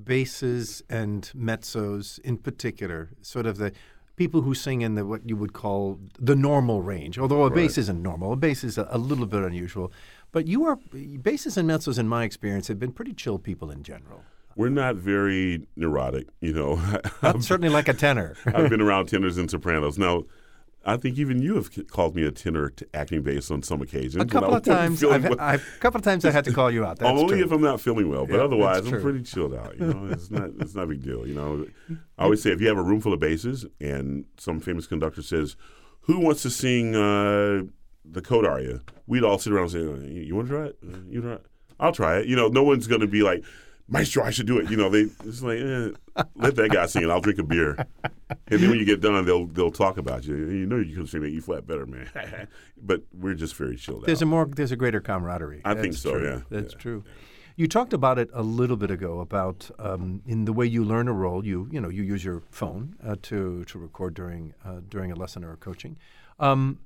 [0.04, 3.72] basses and mezzos, in particular, sort of the
[4.16, 7.54] people who sing in the what you would call the normal range, although a right.
[7.54, 9.92] bass isn't normal, a bass is a, a, little bit unusual,
[10.32, 10.76] But you are
[11.22, 14.24] basses and mezzos, in my experience, have been pretty chill people in general.
[14.58, 16.74] We're not very neurotic, you know.
[17.22, 18.36] Not certainly like a tenor.
[18.46, 19.98] I've been around tenors and sopranos.
[19.98, 20.24] Now,
[20.84, 24.16] I think even you have called me a tenor to acting bass on some occasions.
[24.16, 25.36] A couple of times, I've, well.
[25.38, 26.98] I've, a couple of times I had to call you out.
[26.98, 27.44] That's only true.
[27.44, 29.78] if I'm not feeling well, but yeah, otherwise I'm pretty chilled out.
[29.78, 31.24] You know, it's not it's not a big deal.
[31.24, 31.66] You know,
[32.18, 35.22] I always say if you have a room full of basses and some famous conductor
[35.22, 35.54] says,
[36.00, 37.62] "Who wants to sing uh,
[38.04, 40.78] the Coat aria?" We'd all sit around and say, "You want to try it?
[41.08, 41.46] You try it?
[41.78, 43.44] I'll try it." You know, no one's going to be like
[43.88, 44.70] Maestro, I should do it.
[44.70, 45.90] You know, they it's like eh,
[46.36, 47.10] let that guy sing it.
[47.10, 47.74] I'll drink a beer,
[48.04, 50.36] and then when you get done, they'll they'll talk about you.
[50.36, 52.08] You know, you can sing the E flat better, man.
[52.82, 54.24] but we're just very chilled there's out.
[54.24, 55.62] a more there's a greater camaraderie.
[55.64, 56.12] I That's think so.
[56.12, 56.28] True.
[56.28, 56.80] Yeah, that's yeah.
[56.80, 57.04] true.
[57.56, 61.08] You talked about it a little bit ago about um, in the way you learn
[61.08, 61.44] a role.
[61.44, 65.16] You you know you use your phone uh, to to record during uh, during a
[65.16, 65.96] lesson or a coaching.
[66.38, 66.80] Um,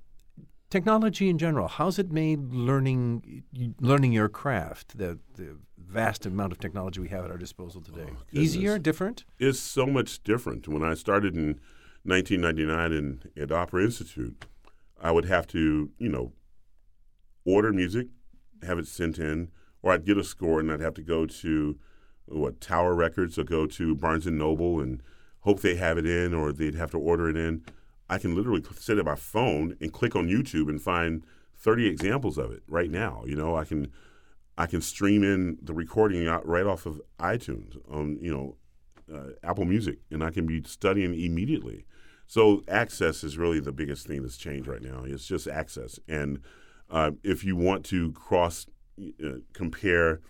[0.72, 3.44] technology in general, how's it made learning
[3.78, 4.98] learning your craft?
[4.98, 8.06] The the vast amount of technology we have at our disposal today.
[8.08, 9.24] Oh, Easier, different?
[9.38, 10.66] It's so much different.
[10.66, 11.60] When I started in
[12.04, 14.46] 1999 in, at Opera Institute,
[15.00, 16.32] I would have to, you know,
[17.44, 18.06] order music,
[18.62, 19.50] have it sent in,
[19.82, 21.78] or I'd get a score and I'd have to go to
[22.24, 25.02] what Tower Records or go to Barnes and Noble and
[25.40, 27.62] hope they have it in, or they'd have to order it in.
[28.12, 31.24] I can literally sit at my phone and click on YouTube and find
[31.56, 33.22] 30 examples of it right now.
[33.26, 33.90] You know, I can
[34.58, 38.56] I can stream in the recording right off of iTunes on you know
[39.12, 41.86] uh, Apple Music, and I can be studying immediately.
[42.26, 45.04] So access is really the biggest thing that's changed right now.
[45.06, 46.40] It's just access, and
[46.90, 48.66] uh, if you want to cross
[49.24, 50.20] uh, compare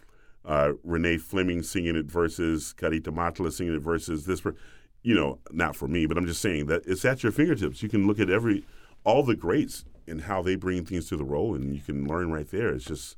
[0.45, 4.41] uh, Renee Fleming singing it versus Karita Mattila singing it versus this,
[5.03, 7.82] you know, not for me, but I'm just saying that it's at your fingertips.
[7.82, 8.64] You can look at every
[9.05, 12.32] all the greats and how they bring things to the role, and you can learn
[12.32, 12.70] right there.
[12.70, 13.16] It's just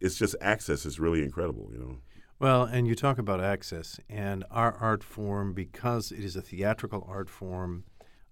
[0.00, 1.96] it's just access is really incredible, you know.
[2.38, 7.06] Well, and you talk about access and our art form because it is a theatrical
[7.08, 7.84] art form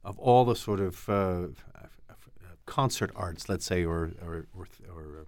[0.02, 1.48] of all the sort of uh,
[2.66, 5.26] concert arts, let's say, or or, or, or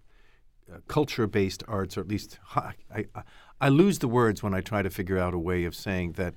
[0.73, 3.07] uh, culture-based arts, or at least I, I,
[3.61, 6.35] I lose the words when I try to figure out a way of saying that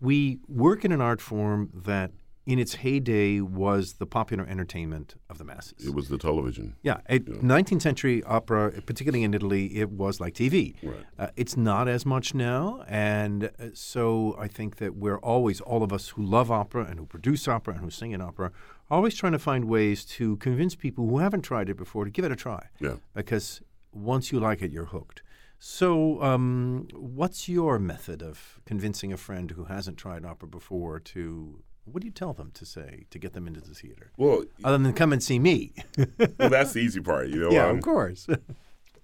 [0.00, 2.10] we work in an art form that
[2.46, 5.86] in its heyday was the popular entertainment of the masses.
[5.86, 6.74] It was the television.
[6.82, 7.18] Yeah, yeah.
[7.18, 10.74] 19th century opera, particularly in Italy, it was like TV.
[10.82, 11.04] Right.
[11.18, 15.82] Uh, it's not as much now, and uh, so I think that we're always, all
[15.82, 18.50] of us who love opera and who produce opera and who sing in opera,
[18.90, 22.24] always trying to find ways to convince people who haven't tried it before to give
[22.24, 22.68] it a try.
[22.80, 22.96] Yeah.
[23.14, 23.60] Because
[23.92, 25.22] once you like it, you're hooked.
[25.62, 31.62] So, um, what's your method of convincing a friend who hasn't tried opera before to
[31.84, 34.10] what do you tell them to say to get them into the theater?
[34.16, 35.74] Well, other than come and see me.
[36.38, 37.50] well, that's the easy part, you know.
[37.50, 38.26] Yeah, um, of course.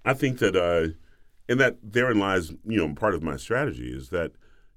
[0.03, 0.93] I think that, uh,
[1.47, 4.31] and that therein lies, you know, part of my strategy is that,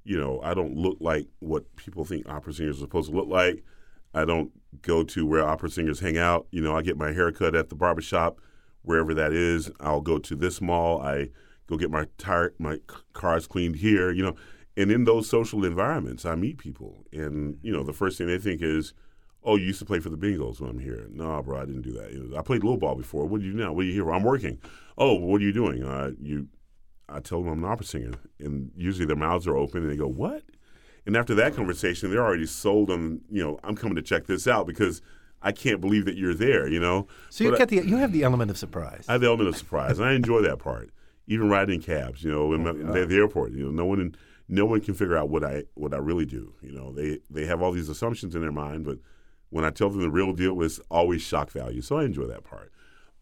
[0.05, 3.29] you know, I don't look like what people think opera singers are supposed to look
[3.29, 3.65] like.
[4.13, 4.51] I don't
[4.83, 6.47] go to where opera singers hang out.
[6.51, 8.39] You know, I get my haircut at the barbershop,
[8.83, 9.71] wherever that is.
[9.81, 11.01] I'll go to this mall.
[11.01, 11.31] I
[11.71, 12.81] go get my tire, my
[13.15, 14.11] cars cleaned here.
[14.11, 14.37] You know,
[14.77, 18.39] and in those social environments, I meet people, and you know, the first thing they
[18.39, 18.93] think is,
[19.43, 21.83] "Oh, you used to play for the Bengals when I'm here." No, bro, I didn't
[21.83, 22.13] do that.
[22.13, 23.27] Know, I played little ball before.
[23.27, 23.73] What do you do now?
[23.73, 24.11] What are you here?
[24.11, 24.59] I'm working.
[24.99, 25.83] Oh, what are you doing?
[25.83, 26.49] Uh, you,
[27.09, 29.97] I tell them I'm an opera singer, and usually their mouths are open, and they
[29.97, 30.43] go, "What?"
[31.07, 33.23] And after that conversation, they're already sold on.
[33.31, 35.01] You know, I'm coming to check this out because
[35.43, 36.69] I can't believe that you're there.
[36.69, 37.07] You know.
[37.31, 39.07] So you get the you have the element of surprise.
[39.09, 40.91] I have the element of surprise, and I enjoy that part.
[41.27, 44.17] Even riding cabs, you know, in, oh, the, the airport, you know, no one in
[44.49, 46.55] no one can figure out what I what I really do.
[46.61, 48.99] You know, they they have all these assumptions in their mind, but
[49.51, 51.83] when I tell them the real deal, it's always shock value.
[51.83, 52.73] So I enjoy that part.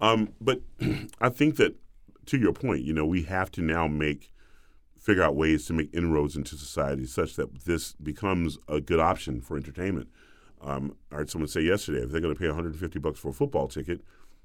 [0.00, 0.60] Um, but
[1.20, 1.76] I think that
[2.26, 4.32] to your point, you know, we have to now make
[4.98, 9.40] figure out ways to make inroads into society such that this becomes a good option
[9.40, 10.08] for entertainment.
[10.60, 13.32] Um, I heard someone say yesterday, if they're going to pay 150 bucks for a
[13.32, 14.02] football ticket,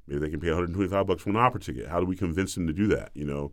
[0.08, 1.88] maybe they can pay 125 bucks for an opera ticket.
[1.88, 3.12] How do we convince them to do that?
[3.14, 3.52] You know,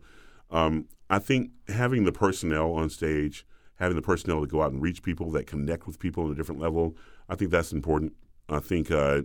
[0.49, 3.45] um, I think having the personnel on stage,
[3.75, 6.35] having the personnel to go out and reach people that connect with people on a
[6.35, 6.95] different level,
[7.29, 8.13] I think that's important.
[8.49, 9.21] I think uh,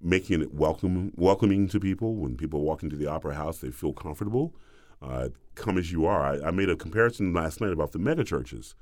[0.00, 3.92] making it welcome, welcoming to people when people walk into the opera house, they feel
[3.92, 4.54] comfortable.
[5.00, 6.22] Uh, come as you are.
[6.22, 8.74] I, I, made a comparison last night about the mega churches.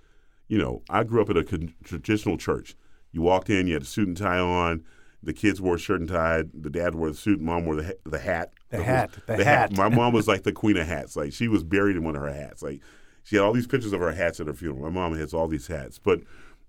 [0.48, 2.74] You know, I grew up at a con- traditional church.
[3.12, 4.84] You walked in, you had a suit and tie on.
[5.26, 6.44] The kids wore a shirt and tie.
[6.54, 7.40] The dad wore the suit.
[7.40, 8.52] Mom wore the, ha- the hat.
[8.70, 9.10] The hat.
[9.10, 9.70] Was, the, the hat.
[9.70, 9.76] hat.
[9.76, 11.16] My mom was like the queen of hats.
[11.16, 12.62] Like she was buried in one of her hats.
[12.62, 12.80] Like
[13.24, 14.84] she had all these pictures of her hats at her funeral.
[14.84, 15.98] My mom has all these hats.
[15.98, 16.20] But,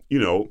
[0.10, 0.50] you know,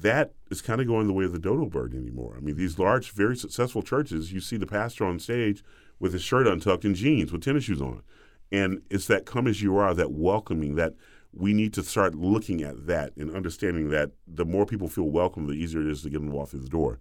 [0.00, 2.34] that is kind of going the way of the dodo bird anymore.
[2.36, 5.62] I mean, these large, very successful churches, you see the pastor on stage
[6.00, 8.02] with his shirt untucked and jeans with tennis shoes on.
[8.50, 10.94] And it's that come as you are, that welcoming, that
[11.32, 15.46] we need to start looking at that and understanding that the more people feel welcome,
[15.46, 16.98] the easier it is to get them to walk through the door.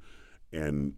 [0.52, 0.96] And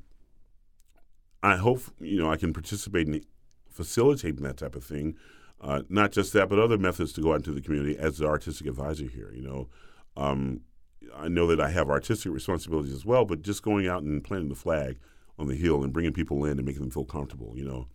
[1.41, 3.23] I hope you know I can participate in
[3.69, 5.15] facilitating that type of thing.
[5.61, 8.25] Uh, not just that, but other methods to go out into the community as the
[8.25, 9.31] artistic advisor here.
[9.33, 9.67] You know,
[10.15, 10.61] um,
[11.15, 14.49] I know that I have artistic responsibilities as well, but just going out and planting
[14.49, 14.97] the flag
[15.37, 17.53] on the hill and bringing people in and making them feel comfortable.
[17.55, 17.87] You know,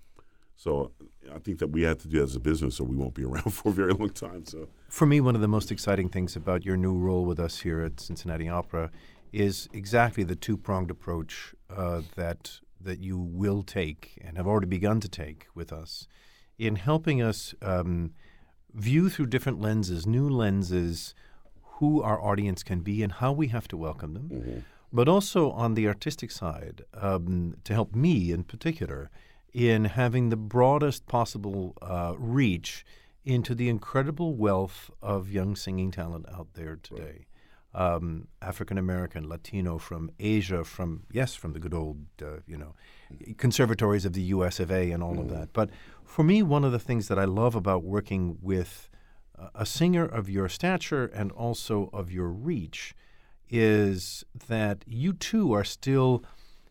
[0.57, 0.93] so
[1.35, 3.25] I think that we have to do that as a business, or we won't be
[3.27, 4.45] around for a very long time.
[4.47, 7.61] So, for me, one of the most exciting things about your new role with us
[7.61, 8.91] here at Cincinnati Opera
[9.35, 14.67] is exactly the two pronged approach uh, that that you will take and have already
[14.67, 16.07] begun to take with us
[16.59, 18.13] in helping us um,
[18.75, 21.15] view through different lenses, new lenses,
[21.79, 24.29] who our audience can be and how we have to welcome them.
[24.29, 24.59] Mm-hmm.
[24.93, 29.11] But also on the artistic side, um, to help me in particular
[29.53, 32.85] in having the broadest possible uh, reach
[33.25, 37.27] into the incredible wealth of young singing talent out there today.
[37.77, 42.75] Um, African American, Latino, from Asia, from yes, from the good old, uh, you know,
[43.37, 44.61] conservatories of the U.S.
[44.61, 44.93] of A.
[44.93, 45.23] and all mm.
[45.23, 45.53] of that.
[45.53, 45.71] But
[46.05, 48.89] for me, one of the things that I love about working with
[49.37, 52.95] uh, a singer of your stature and also of your reach
[53.51, 56.25] is that you too are still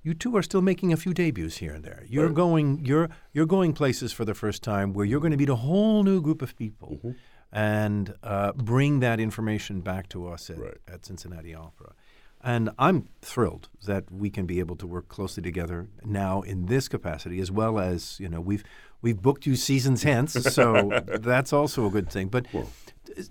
[0.04, 2.04] you two are still making a few debuts here and there.
[2.08, 2.36] You're right.
[2.36, 5.56] going you're you're going places for the first time where you're going to meet a
[5.56, 7.12] whole new group of people, mm-hmm.
[7.54, 10.78] And uh, bring that information back to us at, right.
[10.92, 11.94] at Cincinnati Opera.
[12.42, 16.90] And I'm thrilled that we can be able to work closely together now in this
[16.90, 18.66] capacity, as well as you know we've
[19.02, 22.28] we've booked you seasons hence, so that's also a good thing.
[22.28, 22.70] But well.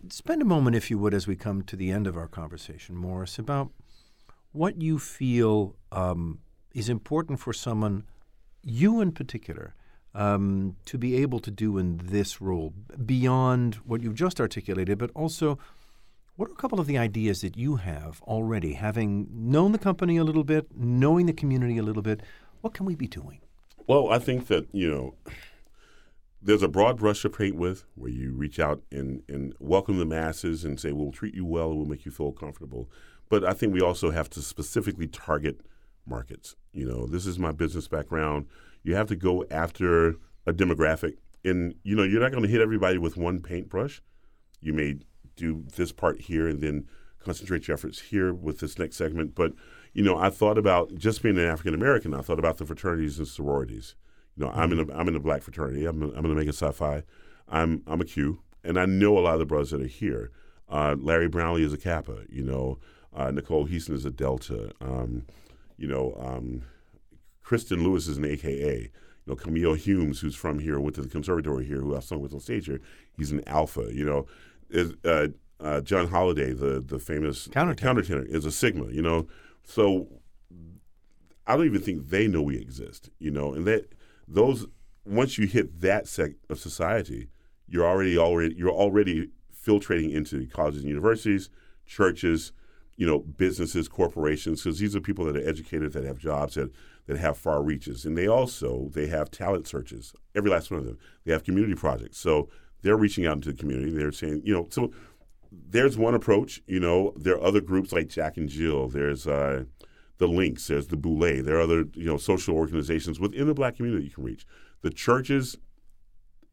[0.09, 2.97] spend a moment, if you would, as we come to the end of our conversation,
[2.97, 3.70] Morris, about
[4.53, 6.39] what you feel um,
[6.73, 8.05] is important for someone,
[8.62, 9.75] you in particular,
[10.15, 12.73] um, to be able to do in this role
[13.05, 15.59] beyond what you've just articulated, but also
[16.37, 20.17] what are a couple of the ideas that you have already, having known the company
[20.17, 22.21] a little bit, knowing the community a little bit?
[22.63, 23.41] What can we be doing?
[23.87, 25.15] Well, I think that, you know,
[26.41, 30.05] there's a broad brush to paint with where you reach out and, and welcome the
[30.05, 32.91] masses and say, we'll treat you well and we'll make you feel comfortable.
[33.29, 35.61] But I think we also have to specifically target
[36.07, 36.57] markets.
[36.73, 38.47] You know, this is my business background.
[38.83, 40.16] You have to go after
[40.47, 44.03] a demographic, and you know, you're not going to hit everybody with one paintbrush.
[44.61, 44.99] You may
[45.37, 46.87] do this part here and then
[47.18, 49.35] concentrate your efforts here with this next segment.
[49.35, 49.53] But
[49.93, 52.14] you know, I thought about just being an African American.
[52.14, 53.95] I thought about the fraternities and sororities.
[54.37, 54.61] You know, mm-hmm.
[54.61, 55.87] I'm in a I'm in a black fraternity.
[55.87, 57.03] I'm a, I'm going in Omega Psi Phi.
[57.49, 60.30] I'm I'm a Q, and I know a lot of the brothers that are here.
[60.68, 62.24] Uh, Larry Brownlee is a Kappa.
[62.30, 62.78] You know,
[63.14, 64.72] uh, Nicole Heaston is a Delta.
[64.80, 65.26] Um,
[65.76, 66.62] you know, um,
[67.53, 68.81] Kristin Lewis is an AKA.
[68.81, 68.91] You
[69.27, 72.33] know, Camille Humes, who's from here, went to the conservatory here, who I've sung with
[72.33, 72.81] on stage here,
[73.17, 73.89] he's an alpha.
[73.93, 74.27] You know,
[74.71, 75.29] is, uh,
[75.61, 78.05] uh, John Holiday, the the famous countertenor.
[78.05, 78.91] countertenor, is a Sigma.
[78.91, 79.27] You know,
[79.65, 80.09] so
[81.47, 83.11] I don't even think they know we exist.
[83.19, 83.93] You know, and that
[84.27, 84.67] those
[85.05, 87.29] once you hit that sect of society,
[87.69, 89.29] you're already already you're already
[89.65, 91.51] filtrating into colleges and universities,
[91.87, 92.53] churches,
[92.97, 96.73] you know, businesses, corporations, because these are people that are educated, that have jobs, that
[97.07, 100.13] that have far reaches, and they also they have talent searches.
[100.35, 100.99] Every last one of them.
[101.25, 102.49] They have community projects, so
[102.83, 103.91] they're reaching out into the community.
[103.91, 104.93] They're saying, you know, so
[105.51, 106.63] there's one approach.
[106.67, 108.89] You know, there are other groups like Jack and Jill.
[108.89, 109.65] There's uh,
[110.19, 110.67] the Links.
[110.69, 111.45] There's the Boulé.
[111.45, 114.47] There are other you know social organizations within the Black community you can reach.
[114.83, 115.57] The churches,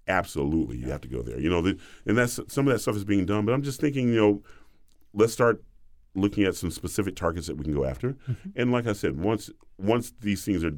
[0.07, 1.39] absolutely, you have to go there.
[1.39, 3.45] You know, the, and that's some of that stuff is being done.
[3.45, 4.43] But I'm just thinking, you know,
[5.13, 5.63] let's start
[6.21, 8.13] looking at some specific targets that we can go after.
[8.13, 8.49] Mm-hmm.
[8.55, 10.77] And like I said, once once these things are,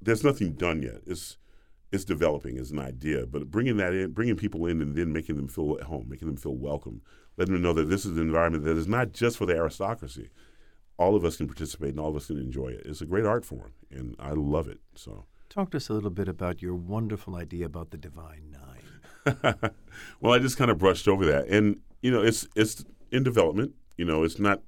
[0.00, 1.00] there's nothing done yet.
[1.06, 1.38] It's
[1.92, 5.36] it's developing as an idea, but bringing that in, bringing people in, and then making
[5.36, 7.00] them feel at home, making them feel welcome,
[7.36, 10.30] letting them know that this is an environment that is not just for the aristocracy.
[10.98, 12.82] All of us can participate, and all of us can enjoy it.
[12.84, 14.80] It's a great art form, and I love it.
[14.94, 19.36] So, talk to us a little bit about your wonderful idea about the Divine Nine.
[20.20, 23.74] well, I just kind of brushed over that, and you know, it's it's in development.
[23.96, 24.62] You know, it's not.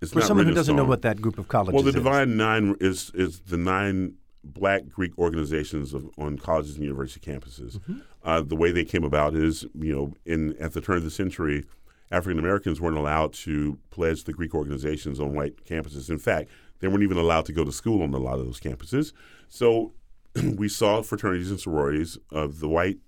[0.00, 1.94] It's For not someone who doesn't know what that group of colleges well, the is.
[1.94, 7.78] Divine Nine is is the nine Black Greek organizations of, on colleges and university campuses.
[7.78, 7.98] Mm-hmm.
[8.22, 11.10] Uh, the way they came about is, you know, in at the turn of the
[11.10, 11.64] century,
[12.10, 16.10] African Americans weren't allowed to pledge the Greek organizations on white campuses.
[16.10, 16.50] In fact,
[16.80, 19.12] they weren't even allowed to go to school on a lot of those campuses.
[19.48, 19.92] So
[20.56, 22.98] we saw fraternities and sororities of the white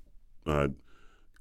[0.46, 0.68] uh,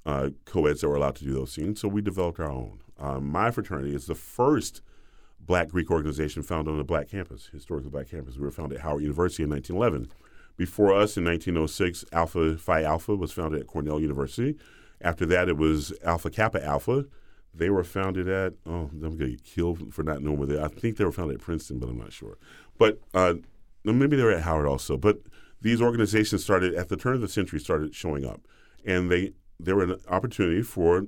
[0.06, 1.80] uh, co-eds that were allowed to do those things.
[1.80, 2.80] So we developed our own.
[3.00, 4.82] Um, my fraternity is the first
[5.40, 8.38] black Greek organization founded on a black campus, historically black campus.
[8.38, 10.12] We were founded at Howard University in 1911.
[10.58, 14.56] Before us in 1906, Alpha Phi Alpha was founded at Cornell University.
[15.02, 17.06] After that, it was Alpha Kappa Alpha.
[17.54, 20.62] They were founded at, oh, I'm going to get killed for not knowing where they
[20.62, 22.38] I think they were founded at Princeton, but I'm not sure.
[22.78, 23.36] But uh,
[23.84, 24.98] maybe they were at Howard also.
[24.98, 25.20] But
[25.62, 28.42] these organizations started at the turn of the century, started showing up.
[28.86, 31.08] And they there were an opportunity for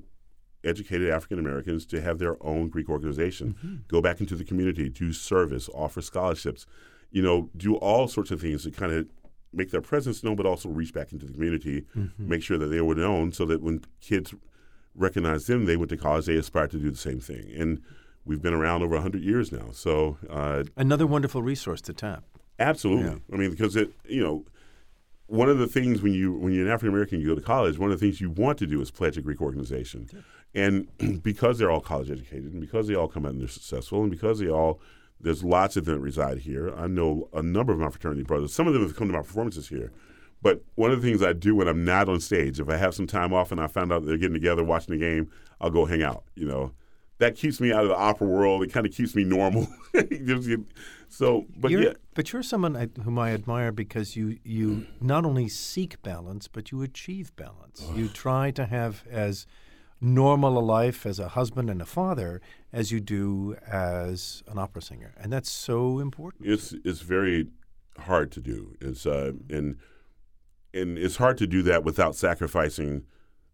[0.63, 3.75] educated African Americans to have their own Greek organization, mm-hmm.
[3.87, 6.65] go back into the community, do service, offer scholarships,
[7.11, 9.07] you know, do all sorts of things to kind of
[9.53, 12.29] make their presence known, but also reach back into the community, mm-hmm.
[12.29, 14.33] make sure that they were known, so that when kids
[14.93, 17.51] recognize them, they went to college, they aspired to do the same thing.
[17.57, 17.81] And
[18.25, 19.69] we've been around over 100 years now.
[19.71, 22.23] So uh, another wonderful resource to tap.
[22.59, 23.05] Absolutely.
[23.05, 23.17] Yeah.
[23.33, 24.45] I mean, because it, you know,
[25.27, 27.77] one of the things when you when you're an African American, you go to college.
[27.77, 30.07] One of the things you want to do is pledge a Greek organization,
[30.57, 34.01] and because they're all college educated, and because they all come out and they're successful,
[34.01, 34.81] and because they all
[35.19, 36.73] there's lots of them that reside here.
[36.75, 38.53] I know a number of my fraternity brothers.
[38.53, 39.91] Some of them have come to my performances here.
[40.41, 42.93] But one of the things I do when I'm not on stage, if I have
[42.93, 45.85] some time off and I find out they're getting together watching the game, I'll go
[45.85, 46.23] hang out.
[46.35, 46.73] You know,
[47.17, 48.61] that keeps me out of the opera world.
[48.61, 49.67] It kind of keeps me normal.
[51.09, 51.93] so, but you're, yeah.
[52.13, 56.71] But you're someone I, whom I admire because you you not only seek balance, but
[56.71, 57.83] you achieve balance.
[57.95, 59.47] you try to have as
[59.99, 62.41] normal a life as a husband and a father
[62.71, 66.45] as you do as an opera singer, and that's so important.
[66.47, 67.47] It's it's very
[67.99, 68.75] hard to do.
[68.79, 69.77] It's uh, and
[70.73, 73.03] and it's hard to do that without sacrificing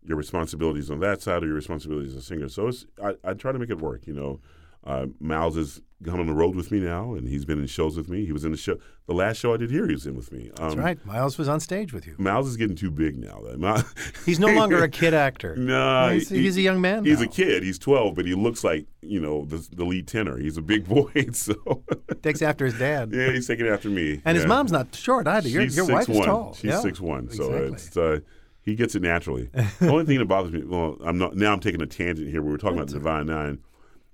[0.06, 2.50] your responsibilities on that side or your responsibilities as a singer.
[2.50, 2.70] So
[3.02, 4.06] I, I try to make it work.
[4.06, 4.40] You know,
[4.86, 7.98] uh, Miles has gone on the road with me now, and he's been in shows
[7.98, 8.26] with me.
[8.26, 8.78] He was in the show.
[9.08, 10.50] The last show I did here, he was in with me.
[10.60, 11.06] Um, That's right.
[11.06, 12.16] Miles was on stage with you.
[12.18, 13.42] Miles is getting too big now.
[14.26, 15.56] He's no longer a kid actor.
[15.64, 17.06] No, he's, he, he's, a young man.
[17.06, 17.26] He's now.
[17.26, 17.64] a kid.
[17.64, 20.38] He's twelve, but he looks like you know the, the lead tenor.
[20.38, 21.12] He's a big boy.
[21.32, 21.84] So
[22.22, 23.12] takes after his dad.
[23.14, 24.22] Yeah, he's taking after me.
[24.26, 24.42] And yeah.
[24.42, 25.48] his mom's not short either.
[25.48, 26.54] Your, your wife is tall.
[26.54, 26.80] She's yeah.
[26.82, 27.30] six one.
[27.30, 27.74] So exactly.
[27.74, 27.98] it's.
[27.98, 28.20] Uh,
[28.62, 29.50] he gets it naturally.
[29.54, 31.54] the only thing that bothers me, well, I'm not now.
[31.54, 32.42] I'm taking a tangent here.
[32.42, 33.60] We were talking That's about the Divine Nine.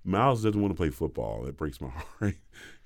[0.03, 1.45] Miles doesn't want to play football.
[1.45, 1.89] It breaks my
[2.19, 2.35] heart.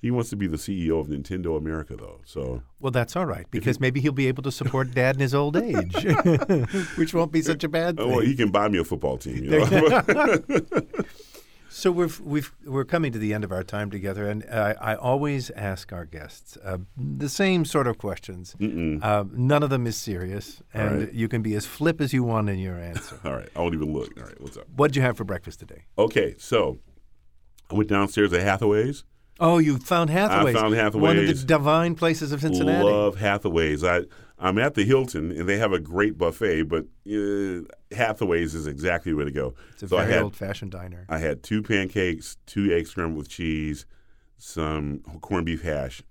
[0.00, 2.20] he wants to be the CEO of Nintendo America, though.
[2.24, 5.20] So well, that's all right because he, maybe he'll be able to support Dad in
[5.20, 5.94] his old age,
[6.96, 8.10] which won't be such a bad thing.
[8.10, 9.44] Well, he can buy me a football team.
[9.44, 10.42] You know?
[11.68, 14.94] so we've we've we're coming to the end of our time together, and I, I
[14.96, 18.56] always ask our guests uh, the same sort of questions.
[18.60, 21.12] Uh, none of them is serious, and right.
[21.12, 23.20] you can be as flip as you want in your answer.
[23.24, 24.10] all right, I won't even look.
[24.18, 24.66] All right, what's up?
[24.74, 25.84] What did you have for breakfast today?
[25.96, 26.78] Okay, so
[27.70, 29.04] I went downstairs at Hathaway's.
[29.40, 30.54] Oh, you found Hathaway's.
[30.54, 31.02] I found Hathaway's.
[31.02, 32.86] One of the divine places of Cincinnati.
[32.86, 33.82] I love Hathaway's.
[33.82, 34.02] I
[34.38, 37.62] I'm at the Hilton and they have a great buffet, but uh,
[37.96, 39.54] Hathaway's is exactly where to go.
[39.72, 41.06] It's a so very old-fashioned diner.
[41.08, 43.86] I had two pancakes, two eggs scrambled with cheese,
[44.36, 46.02] some corned beef hash,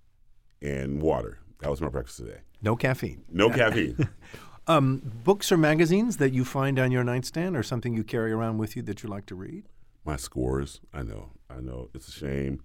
[0.61, 1.39] and water.
[1.59, 2.39] That was my breakfast today.
[2.61, 3.23] No caffeine.
[3.29, 4.09] No caffeine.
[4.67, 8.57] um, books or magazines that you find on your nightstand, or something you carry around
[8.57, 9.65] with you that you like to read?
[10.05, 10.81] my scores.
[10.93, 11.89] I know, I know.
[11.93, 12.61] It's a shame.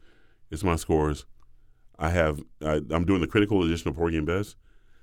[0.51, 1.27] It's my scores.
[1.99, 2.43] I have.
[2.63, 4.55] I, am doing the critical edition of Porgy and Bess,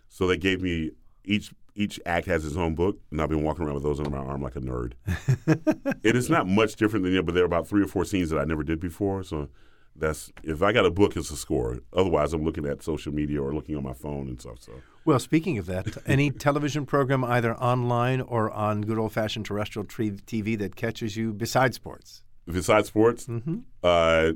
[0.08, 0.92] so they gave me
[1.24, 4.10] each each act has its own book, and I've been walking around with those under
[4.10, 4.94] my arm like a nerd.
[6.04, 8.30] it is not much different than it, but there are about three or four scenes
[8.30, 9.24] that I never did before.
[9.24, 9.50] So
[9.96, 11.80] that's if I got a book, it's a score.
[11.94, 14.62] Otherwise, I'm looking at social media or looking on my phone and stuff.
[14.62, 14.74] So.
[15.04, 19.86] Well, speaking of that, any television program either online or on good old fashioned terrestrial
[19.86, 22.24] TV that catches you besides sports?
[22.48, 23.60] Besides sports, mm-hmm.
[23.84, 24.34] uh,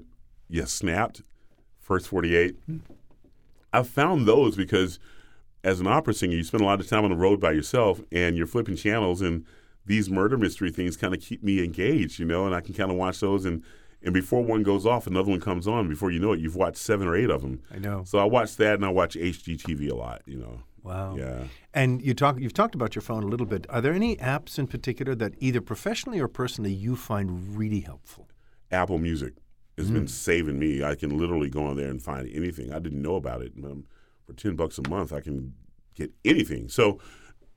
[0.49, 1.21] yeah, Snapped,
[1.79, 2.55] First 48.
[3.73, 4.99] I've found those because
[5.63, 8.01] as an opera singer, you spend a lot of time on the road by yourself
[8.11, 9.45] and you're flipping channels, and
[9.85, 12.91] these murder mystery things kind of keep me engaged, you know, and I can kind
[12.91, 13.45] of watch those.
[13.45, 13.63] And,
[14.03, 15.89] and before one goes off, another one comes on.
[15.89, 17.61] Before you know it, you've watched seven or eight of them.
[17.73, 18.03] I know.
[18.05, 20.61] So I watch that and I watch HGTV a lot, you know.
[20.83, 21.15] Wow.
[21.17, 21.43] Yeah.
[21.73, 23.65] And you talk you've talked about your phone a little bit.
[23.69, 28.27] Are there any apps in particular that either professionally or personally you find really helpful?
[28.71, 29.33] Apple Music
[29.77, 29.93] has mm.
[29.93, 30.83] been saving me.
[30.83, 32.73] I can literally go on there and find anything.
[32.73, 33.53] I didn't know about it.
[34.25, 35.53] For 10 bucks a month, I can
[35.95, 36.69] get anything.
[36.69, 36.99] So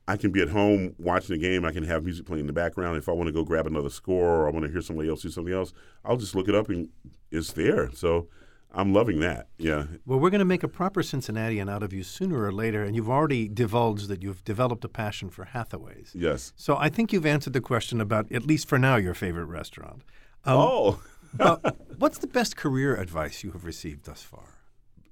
[0.07, 1.63] I can be at home watching a game.
[1.65, 2.97] I can have music playing in the background.
[2.97, 5.21] If I want to go grab another score or I want to hear somebody else
[5.21, 6.89] do something else, I'll just look it up and
[7.31, 7.91] it's there.
[7.91, 8.27] So
[8.73, 9.49] I'm loving that.
[9.57, 9.85] Yeah.
[10.05, 12.95] Well, we're going to make a proper Cincinnatian out of you sooner or later, and
[12.95, 16.11] you've already divulged that you've developed a passion for Hathaway's.
[16.15, 16.53] Yes.
[16.55, 20.03] So I think you've answered the question about, at least for now, your favorite restaurant.
[20.43, 21.03] Um, oh.
[21.97, 24.57] what's the best career advice you have received thus far?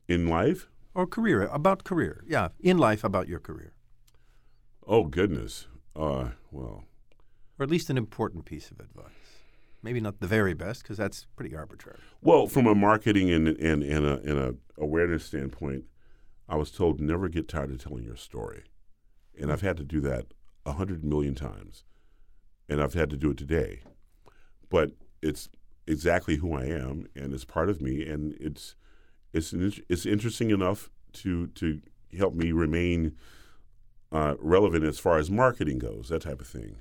[0.08, 0.68] In life?
[0.96, 2.24] Or career, about career.
[2.28, 3.74] Yeah, in life, about your career.
[4.88, 5.68] Oh, goodness.
[5.96, 6.86] Uh, well.
[7.60, 9.21] Or at least an important piece of advice
[9.82, 12.00] maybe not the very best because that's pretty arbitrary.
[12.22, 15.86] Well, from a marketing and and, and, a, and a awareness standpoint,
[16.48, 18.64] I was told never get tired of telling your story.
[19.40, 20.34] And I've had to do that
[20.66, 21.84] a hundred million times.
[22.70, 23.82] And I've had to do it today.
[24.70, 25.50] But it's
[25.88, 28.76] exactly who I am and it's part of me and it's
[29.34, 29.54] it's
[29.90, 31.82] it's interesting enough to to
[32.18, 33.16] help me remain
[34.12, 36.78] uh, relevant as far as marketing goes, that type of thing.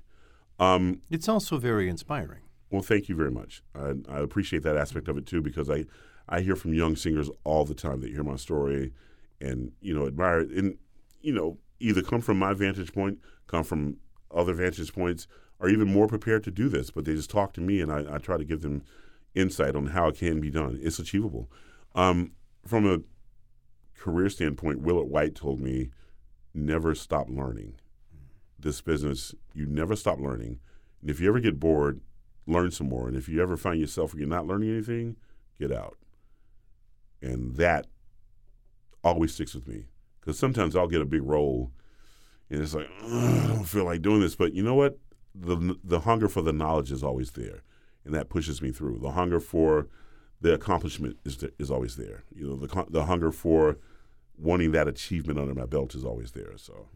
[0.58, 2.42] Um, it's also very inspiring.
[2.70, 3.62] Well, thank you very much.
[3.74, 5.86] I, I, appreciate that aspect of it too because I,
[6.28, 8.92] I hear from young singers all the time that hear my story
[9.40, 10.76] and you know admire it and
[11.20, 13.96] you know either come from my vantage point, come from
[14.32, 15.26] other vantage points,
[15.60, 16.90] are even more prepared to do this.
[16.90, 18.82] But they just talk to me and I, I try to give them
[19.34, 20.78] insight on how it can be done.
[20.82, 21.50] It's achievable.
[21.94, 22.32] Um,
[22.66, 23.00] from a
[23.98, 25.90] career standpoint, Willard White told me,
[26.54, 27.74] never stop learning.
[28.58, 30.60] This business, you never stop learning.
[31.00, 32.00] And if you ever get bored,
[32.50, 33.08] learn some more.
[33.08, 35.16] And if you ever find yourself you're not learning anything,
[35.58, 35.96] get out.
[37.22, 37.86] And that
[39.02, 39.86] always sticks with me
[40.20, 41.70] because sometimes I'll get a big role
[42.50, 44.34] and it's like, I don't feel like doing this.
[44.34, 44.98] But you know what?
[45.34, 47.62] The, the hunger for the knowledge is always there.
[48.04, 48.98] And that pushes me through.
[48.98, 49.86] The hunger for
[50.40, 52.24] the accomplishment is, is always there.
[52.34, 53.78] You know, the, the hunger for
[54.36, 56.56] wanting that achievement under my belt is always there.
[56.56, 56.88] So,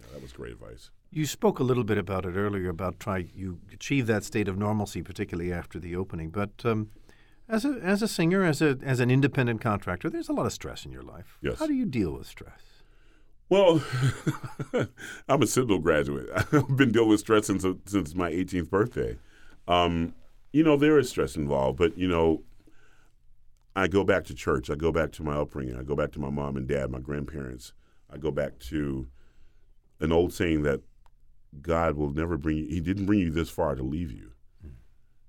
[0.00, 0.90] yeah, that was great advice.
[1.10, 4.56] You spoke a little bit about it earlier about try you achieve that state of
[4.56, 6.30] normalcy, particularly after the opening.
[6.30, 6.90] But um,
[7.48, 10.52] as a as a singer, as a as an independent contractor, there's a lot of
[10.52, 11.36] stress in your life.
[11.42, 11.58] Yes.
[11.58, 12.60] How do you deal with stress?
[13.48, 13.82] Well,
[15.28, 16.28] I'm a Citadel graduate.
[16.52, 19.18] I've been dealing with stress since since my 18th birthday.
[19.66, 20.14] Um,
[20.52, 22.42] you know, there is stress involved, but you know,
[23.74, 24.70] I go back to church.
[24.70, 25.76] I go back to my upbringing.
[25.76, 27.72] I go back to my mom and dad, my grandparents.
[28.08, 29.08] I go back to
[30.00, 30.80] an old saying that
[31.60, 32.66] God will never bring you.
[32.68, 34.32] He didn't bring you this far to leave you.
[34.62, 34.74] Hmm.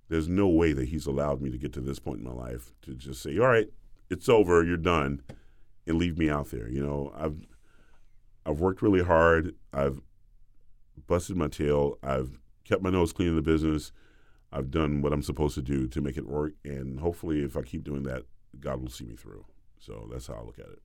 [0.10, 2.74] There's no way that He's allowed me to get to this point in my life
[2.84, 3.70] to just say, "All right,
[4.10, 4.64] it's over.
[4.64, 5.22] You're done,"
[5.88, 6.70] and leave me out there.
[6.70, 7.46] You know, I've
[8.46, 9.56] I've worked really hard.
[9.74, 10.02] I've
[11.08, 11.98] busted my tail.
[12.04, 13.92] I've kept my nose clean in the business.
[14.52, 17.62] I've done what I'm supposed to do to make it work, and hopefully, if I
[17.62, 18.24] keep doing that,
[18.60, 19.46] God will see me through.
[19.80, 20.80] So that's how I look at it.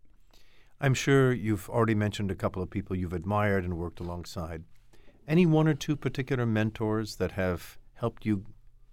[0.80, 4.64] I'm sure you've already mentioned a couple of people you've admired and worked alongside.
[5.26, 8.44] Any one or two particular mentors that have helped you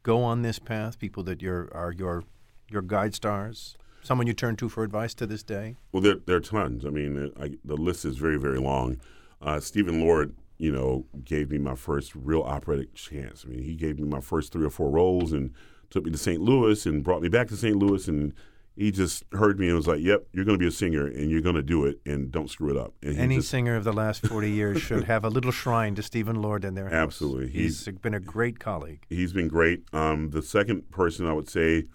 [0.02, 0.98] go on this path?
[0.98, 2.24] People that you're, are your
[2.70, 3.78] your guide stars?
[4.02, 5.76] Someone you turn to for advice to this day?
[5.92, 6.86] Well, there, there are tons.
[6.86, 9.00] I mean, I, the list is very, very long.
[9.42, 13.44] Uh, Stephen Lord you know, gave me my first real operatic chance.
[13.46, 15.52] I mean, he gave me my first three or four roles and
[15.90, 16.42] took me to St.
[16.42, 17.76] Louis and brought me back to St.
[17.76, 18.34] Louis and
[18.76, 21.30] he just heard me and was like, "Yep, you're going to be a singer and
[21.30, 23.84] you're going to do it and don't screw it up." And Any just, singer of
[23.84, 26.94] the last 40 years should have a little shrine to Stephen Lord in their house.
[26.94, 29.06] Absolutely, he's, he's been a great colleague.
[29.10, 29.84] He's been great.
[29.94, 31.86] Um, the second person I would say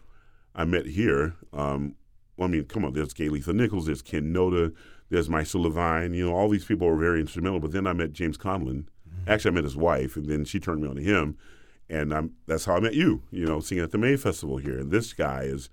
[0.54, 1.96] I met here, um,
[2.36, 4.72] well, I mean, come on, there's Gayletha Nichols, there's Ken Noda,
[5.10, 6.14] there's Maestro Levine.
[6.14, 7.60] You know, all these people were very instrumental.
[7.60, 8.84] But then I met James Conlon.
[9.08, 9.28] Mm-hmm.
[9.30, 11.36] Actually, I met his wife, and then she turned me on to him,
[11.90, 13.22] and I'm, that's how I met you.
[13.30, 14.78] You know, singing at the May Festival here.
[14.78, 15.70] And this guy is,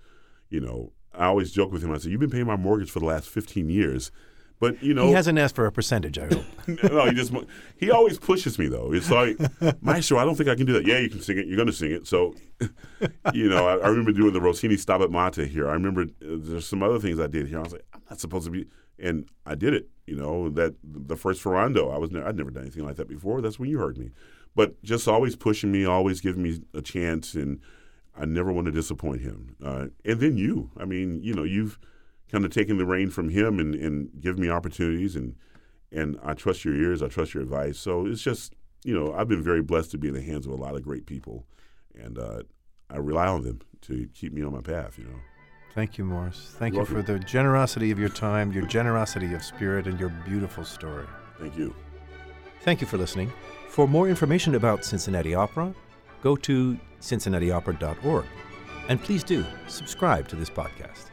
[0.56, 1.92] you know, I always joke with him.
[1.92, 4.12] I said, "You've been paying my mortgage for the last 15 years."
[4.58, 6.18] But you know, he hasn't asked for a percentage.
[6.18, 6.46] I hope.
[6.92, 7.34] no, he just
[7.78, 8.94] he always pushes me though.
[8.94, 9.38] It's like,
[9.82, 10.88] Maestro, I don't think I can do that.
[10.88, 11.46] Yeah, you can sing it.
[11.46, 12.08] You're going to sing it.
[12.08, 12.36] So,
[13.34, 15.68] you know, I, I, remember doing the Rossini Stabat Mater here.
[15.68, 17.60] I remember uh, there's some other things I did here.
[17.60, 18.66] I was like, I'm not supposed to be
[19.00, 19.90] and I did it.
[20.08, 23.08] You know that the first Ferrando, I was ne- I'd never done anything like that
[23.08, 23.42] before.
[23.42, 24.12] That's when you heard me,
[24.56, 27.60] but just always pushing me, always giving me a chance, and
[28.18, 29.56] I never want to disappoint him.
[29.64, 31.78] Uh, and then you, I mean, you know, you've
[32.32, 35.36] kind of taken the reign from him and and given me opportunities, and
[35.92, 37.78] and I trust your ears, I trust your advice.
[37.78, 38.54] So it's just
[38.84, 40.84] you know, I've been very blessed to be in the hands of a lot of
[40.84, 41.46] great people,
[41.96, 42.44] and uh,
[42.90, 44.98] I rely on them to keep me on my path.
[44.98, 45.20] You know.
[45.74, 46.56] Thank you, Morris.
[46.58, 50.10] Thank You're you for the generosity of your time, your generosity of spirit, and your
[50.26, 51.06] beautiful story.
[51.40, 51.76] Thank you.
[52.62, 53.32] Thank you for listening.
[53.68, 55.76] For more information about Cincinnati Opera,
[56.26, 58.26] go to cincinnatiopera.org.
[58.90, 61.12] And please do subscribe to this podcast.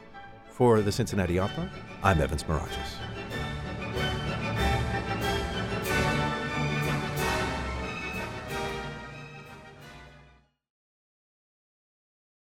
[0.49, 1.71] For the Cincinnati Opera,
[2.03, 3.22] I'm Evans Mirageas.